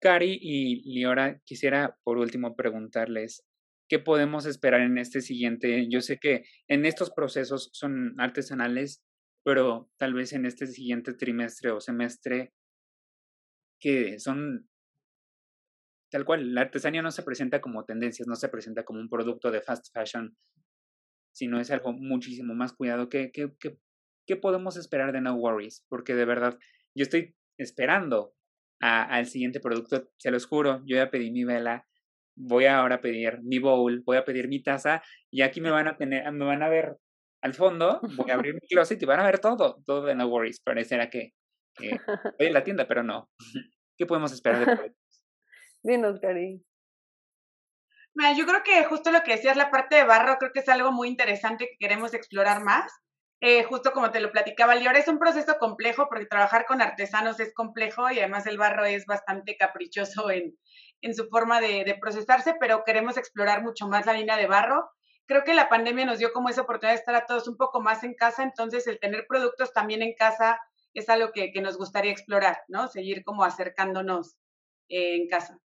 Cari 0.00 0.38
y 0.40 0.92
Liora, 0.92 1.40
quisiera 1.44 1.98
por 2.04 2.18
último 2.18 2.54
preguntarles, 2.56 3.46
¿qué 3.88 3.98
podemos 3.98 4.46
esperar 4.46 4.82
en 4.82 4.98
este 4.98 5.20
siguiente? 5.20 5.86
Yo 5.90 6.00
sé 6.00 6.18
que 6.18 6.44
en 6.68 6.84
estos 6.84 7.10
procesos 7.10 7.70
son 7.72 8.14
artesanales, 8.18 9.02
pero 9.44 9.90
tal 9.98 10.14
vez 10.14 10.32
en 10.32 10.46
este 10.46 10.66
siguiente 10.66 11.14
trimestre 11.14 11.70
o 11.70 11.80
semestre, 11.80 12.52
que 13.80 14.18
son 14.18 14.68
tal 16.10 16.24
cual, 16.24 16.54
la 16.54 16.60
artesanía 16.60 17.02
no 17.02 17.10
se 17.10 17.24
presenta 17.24 17.60
como 17.60 17.84
tendencias, 17.84 18.28
no 18.28 18.36
se 18.36 18.48
presenta 18.48 18.84
como 18.84 19.00
un 19.00 19.08
producto 19.08 19.50
de 19.50 19.60
fast 19.60 19.86
fashion, 19.92 20.36
sino 21.34 21.60
es 21.60 21.70
algo 21.70 21.92
muchísimo 21.92 22.54
más 22.54 22.72
cuidado. 22.72 23.08
¿Qué, 23.08 23.30
qué, 23.32 23.52
qué, 24.26 24.36
podemos 24.36 24.76
esperar 24.76 25.12
de 25.12 25.20
No 25.20 25.34
Worries? 25.34 25.84
Porque 25.88 26.14
de 26.14 26.24
verdad, 26.24 26.58
yo 26.94 27.02
estoy 27.02 27.34
esperando 27.58 28.34
al 28.80 29.26
siguiente 29.26 29.60
producto, 29.60 30.10
se 30.18 30.30
los 30.30 30.46
juro, 30.46 30.82
yo 30.84 30.96
ya 30.96 31.10
pedí 31.10 31.30
mi 31.30 31.44
vela, 31.44 31.86
voy 32.36 32.66
ahora 32.66 32.96
a 32.96 33.00
pedir 33.00 33.40
mi 33.42 33.58
bowl, 33.58 34.02
voy 34.04 34.16
a 34.18 34.24
pedir 34.24 34.48
mi 34.48 34.62
taza 34.62 35.02
y 35.30 35.42
aquí 35.42 35.60
me 35.60 35.70
van 35.70 35.88
a 35.88 35.96
tener, 35.96 36.30
me 36.32 36.44
van 36.44 36.62
a 36.62 36.68
ver 36.68 36.98
al 37.40 37.54
fondo, 37.54 38.00
voy 38.16 38.30
a 38.30 38.34
abrir 38.46 38.54
mi 38.54 38.60
closet 38.68 39.00
y 39.00 39.06
van 39.06 39.20
a 39.20 39.24
ver 39.24 39.38
todo, 39.38 39.82
todo 39.86 40.04
de 40.04 40.14
No 40.14 40.26
Worries. 40.28 40.60
Parecerá 40.60 41.08
que 41.08 41.32
Eh, 41.80 41.98
en 42.38 42.52
la 42.52 42.62
tienda, 42.62 42.86
pero 42.86 43.02
no. 43.02 43.28
¿Qué 43.98 44.06
podemos 44.06 44.32
esperar 44.32 44.60
de 44.60 44.64
proyectos? 44.76 45.24
Dinos, 45.82 46.20
Cari. 46.20 46.62
Yo 48.36 48.46
creo 48.46 48.62
que 48.62 48.84
justo 48.84 49.10
lo 49.10 49.22
que 49.22 49.32
decías, 49.32 49.56
la 49.56 49.70
parte 49.70 49.96
de 49.96 50.04
barro, 50.04 50.38
creo 50.38 50.52
que 50.52 50.60
es 50.60 50.68
algo 50.68 50.92
muy 50.92 51.08
interesante 51.08 51.68
que 51.68 51.76
queremos 51.78 52.14
explorar 52.14 52.62
más. 52.62 52.92
Eh, 53.40 53.64
justo 53.64 53.92
como 53.92 54.10
te 54.10 54.20
lo 54.20 54.30
platicaba 54.32 54.74
Lior, 54.74 54.96
es 54.96 55.08
un 55.08 55.18
proceso 55.18 55.58
complejo 55.58 56.08
porque 56.08 56.24
trabajar 56.24 56.64
con 56.64 56.80
artesanos 56.80 57.40
es 57.40 57.52
complejo 57.52 58.10
y 58.10 58.18
además 58.18 58.46
el 58.46 58.56
barro 58.56 58.86
es 58.86 59.04
bastante 59.04 59.56
caprichoso 59.56 60.30
en, 60.30 60.56
en 61.02 61.14
su 61.14 61.28
forma 61.28 61.60
de, 61.60 61.84
de, 61.84 61.94
procesarse, 61.94 62.54
pero 62.58 62.84
queremos 62.86 63.18
explorar 63.18 63.62
mucho 63.62 63.86
más 63.88 64.06
la 64.06 64.14
línea 64.14 64.36
de 64.36 64.46
barro. 64.46 64.88
Creo 65.26 65.44
que 65.44 65.52
la 65.52 65.68
pandemia 65.68 66.06
nos 66.06 66.18
dio 66.20 66.32
como 66.32 66.48
esa 66.48 66.62
oportunidad 66.62 66.94
de 66.94 67.00
estar 67.00 67.14
a 67.16 67.26
todos 67.26 67.48
un 67.48 67.56
poco 67.56 67.82
más 67.82 68.04
en 68.04 68.14
casa, 68.14 68.42
entonces 68.44 68.86
el 68.86 68.98
tener 69.00 69.26
productos 69.28 69.72
también 69.72 70.00
en 70.02 70.14
casa 70.14 70.58
es 70.94 71.08
algo 71.08 71.32
que, 71.32 71.50
que 71.52 71.60
nos 71.60 71.76
gustaría 71.76 72.12
explorar, 72.12 72.62
¿no? 72.68 72.88
Seguir 72.88 73.24
como 73.24 73.44
acercándonos 73.44 74.36
eh, 74.88 75.16
en 75.16 75.28
casa. 75.28 75.58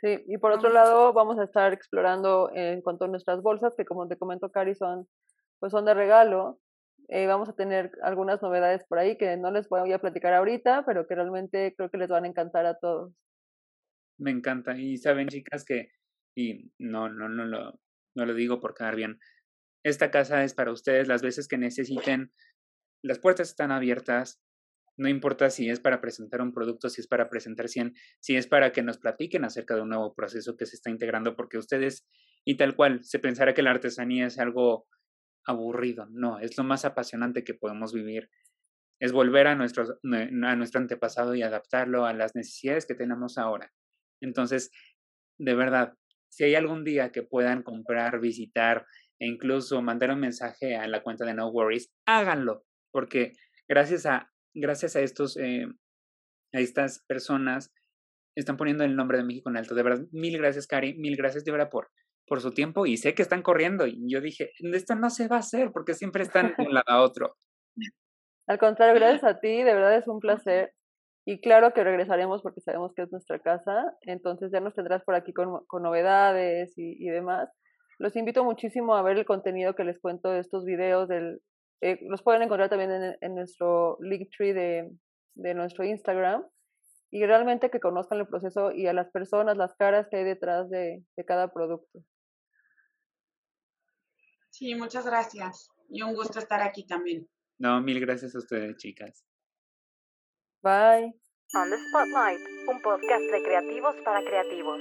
Sí, 0.00 0.24
y 0.26 0.38
por 0.38 0.52
otro 0.52 0.70
lado 0.70 1.12
vamos 1.12 1.38
a 1.38 1.44
estar 1.44 1.72
explorando 1.72 2.50
en 2.54 2.80
cuanto 2.80 3.04
a 3.04 3.08
nuestras 3.08 3.42
bolsas, 3.42 3.74
que 3.76 3.84
como 3.84 4.08
te 4.08 4.16
comento, 4.16 4.50
Cari, 4.50 4.74
son, 4.74 5.06
pues 5.58 5.72
son 5.72 5.84
de 5.84 5.92
regalo. 5.92 6.58
Eh, 7.08 7.26
vamos 7.26 7.48
a 7.48 7.54
tener 7.54 7.90
algunas 8.02 8.40
novedades 8.40 8.84
por 8.88 8.98
ahí 8.98 9.18
que 9.18 9.36
no 9.36 9.50
les 9.50 9.68
voy 9.68 9.92
a 9.92 9.98
platicar 9.98 10.32
ahorita, 10.32 10.84
pero 10.86 11.06
que 11.06 11.14
realmente 11.14 11.74
creo 11.76 11.90
que 11.90 11.98
les 11.98 12.08
van 12.08 12.24
a 12.24 12.28
encantar 12.28 12.64
a 12.66 12.78
todos. 12.78 13.12
Me 14.18 14.30
encanta. 14.30 14.76
Y 14.76 14.96
saben, 14.96 15.28
chicas, 15.28 15.64
que, 15.64 15.90
y 16.34 16.70
no, 16.78 17.08
no, 17.08 17.28
no 17.28 17.44
lo, 17.44 17.80
no 18.14 18.26
lo 18.26 18.34
digo 18.34 18.60
por 18.60 18.74
quedar 18.74 18.96
bien, 18.96 19.18
esta 19.82 20.10
casa 20.10 20.44
es 20.44 20.54
para 20.54 20.72
ustedes 20.72 21.08
las 21.08 21.22
veces 21.22 21.48
que 21.48 21.58
necesiten. 21.58 22.32
Las 23.02 23.18
puertas 23.18 23.48
están 23.48 23.72
abiertas, 23.72 24.40
no 25.00 25.08
importa 25.08 25.48
si 25.48 25.70
es 25.70 25.80
para 25.80 26.02
presentar 26.02 26.42
un 26.42 26.52
producto, 26.52 26.90
si 26.90 27.00
es 27.00 27.06
para 27.06 27.30
presentar 27.30 27.68
100, 27.68 27.94
si 28.20 28.36
es 28.36 28.46
para 28.46 28.70
que 28.70 28.82
nos 28.82 28.98
platiquen 28.98 29.46
acerca 29.46 29.74
de 29.74 29.80
un 29.80 29.88
nuevo 29.88 30.14
proceso 30.14 30.58
que 30.58 30.66
se 30.66 30.76
está 30.76 30.90
integrando, 30.90 31.36
porque 31.36 31.56
ustedes, 31.56 32.06
y 32.44 32.58
tal 32.58 32.76
cual, 32.76 33.02
se 33.02 33.18
pensará 33.18 33.54
que 33.54 33.62
la 33.62 33.70
artesanía 33.70 34.26
es 34.26 34.38
algo 34.38 34.86
aburrido. 35.46 36.06
No, 36.10 36.38
es 36.38 36.58
lo 36.58 36.64
más 36.64 36.84
apasionante 36.84 37.44
que 37.44 37.54
podemos 37.54 37.94
vivir. 37.94 38.28
Es 39.00 39.12
volver 39.12 39.46
a 39.46 39.54
nuestro, 39.54 39.84
a 39.84 40.56
nuestro 40.56 40.80
antepasado 40.82 41.34
y 41.34 41.40
adaptarlo 41.40 42.04
a 42.04 42.12
las 42.12 42.34
necesidades 42.34 42.84
que 42.84 42.94
tenemos 42.94 43.38
ahora. 43.38 43.72
Entonces, 44.20 44.70
de 45.38 45.54
verdad, 45.54 45.94
si 46.28 46.44
hay 46.44 46.56
algún 46.56 46.84
día 46.84 47.10
que 47.10 47.22
puedan 47.22 47.62
comprar, 47.62 48.20
visitar 48.20 48.84
e 49.18 49.26
incluso 49.26 49.80
mandar 49.80 50.10
un 50.10 50.20
mensaje 50.20 50.76
a 50.76 50.86
la 50.88 51.02
cuenta 51.02 51.24
de 51.24 51.32
No 51.32 51.48
Worries, 51.48 51.90
háganlo, 52.04 52.66
porque 52.92 53.32
gracias 53.66 54.04
a 54.04 54.30
gracias 54.54 54.96
a 54.96 55.00
estos, 55.00 55.36
eh, 55.36 55.66
a 56.52 56.60
estas 56.60 57.04
personas, 57.06 57.72
están 58.36 58.56
poniendo 58.56 58.84
el 58.84 58.96
nombre 58.96 59.18
de 59.18 59.24
México 59.24 59.50
en 59.50 59.56
alto. 59.56 59.74
De 59.74 59.82
verdad, 59.82 60.06
mil 60.12 60.38
gracias, 60.38 60.66
Cari, 60.66 60.94
mil 60.94 61.16
gracias 61.16 61.44
de 61.44 61.52
verdad 61.52 61.70
por, 61.70 61.88
por 62.26 62.40
su 62.40 62.52
tiempo 62.52 62.86
y 62.86 62.96
sé 62.96 63.14
que 63.14 63.22
están 63.22 63.42
corriendo. 63.42 63.86
Y 63.86 64.10
yo 64.10 64.20
dije, 64.20 64.52
esto 64.58 64.94
no 64.94 65.10
se 65.10 65.28
va 65.28 65.36
a 65.36 65.40
hacer 65.40 65.70
porque 65.72 65.94
siempre 65.94 66.22
están 66.22 66.54
de 66.56 66.64
un 66.64 66.74
lado 66.74 66.84
a 66.86 67.02
otro. 67.02 67.36
Al 68.46 68.58
contrario, 68.58 68.94
gracias 68.94 69.24
a 69.24 69.38
ti, 69.40 69.62
de 69.62 69.74
verdad 69.74 69.96
es 69.96 70.08
un 70.08 70.20
placer. 70.20 70.72
Y 71.26 71.40
claro 71.40 71.72
que 71.72 71.84
regresaremos 71.84 72.42
porque 72.42 72.60
sabemos 72.60 72.92
que 72.94 73.02
es 73.02 73.12
nuestra 73.12 73.38
casa, 73.40 73.94
entonces 74.02 74.50
ya 74.52 74.60
nos 74.60 74.74
tendrás 74.74 75.04
por 75.04 75.14
aquí 75.14 75.32
con, 75.32 75.64
con 75.66 75.82
novedades 75.82 76.76
y, 76.76 76.96
y, 76.98 77.10
demás. 77.10 77.48
Los 77.98 78.16
invito 78.16 78.42
muchísimo 78.42 78.96
a 78.96 79.02
ver 79.02 79.18
el 79.18 79.26
contenido 79.26 79.74
que 79.74 79.84
les 79.84 80.00
cuento 80.00 80.30
de 80.30 80.40
estos 80.40 80.64
videos, 80.64 81.08
del, 81.08 81.40
eh, 81.80 81.98
los 82.02 82.22
pueden 82.22 82.42
encontrar 82.42 82.68
también 82.68 82.90
en, 82.90 83.16
en 83.20 83.34
nuestro 83.34 83.98
Linktree 84.00 84.52
de, 84.52 84.90
de 85.34 85.54
nuestro 85.54 85.84
Instagram 85.84 86.44
y 87.10 87.24
realmente 87.26 87.70
que 87.70 87.80
conozcan 87.80 88.20
el 88.20 88.28
proceso 88.28 88.72
y 88.72 88.86
a 88.86 88.92
las 88.92 89.10
personas, 89.10 89.56
las 89.56 89.74
caras 89.74 90.08
que 90.08 90.18
hay 90.18 90.24
detrás 90.24 90.70
de, 90.70 91.02
de 91.16 91.24
cada 91.24 91.52
producto. 91.52 92.00
Sí, 94.50 94.74
muchas 94.74 95.06
gracias. 95.06 95.68
Y 95.88 96.02
un 96.02 96.14
gusto 96.14 96.38
estar 96.38 96.60
aquí 96.62 96.86
también. 96.86 97.28
No, 97.58 97.80
mil 97.80 98.00
gracias 98.00 98.34
a 98.34 98.38
ustedes, 98.38 98.76
chicas. 98.76 99.24
Bye. 100.62 101.14
On 101.52 101.68
the 101.68 101.76
Spotlight, 101.88 102.40
un 102.68 102.80
podcast 102.80 103.24
de 103.24 103.42
creativos 103.42 103.96
para 104.04 104.22
creativos. 104.22 104.80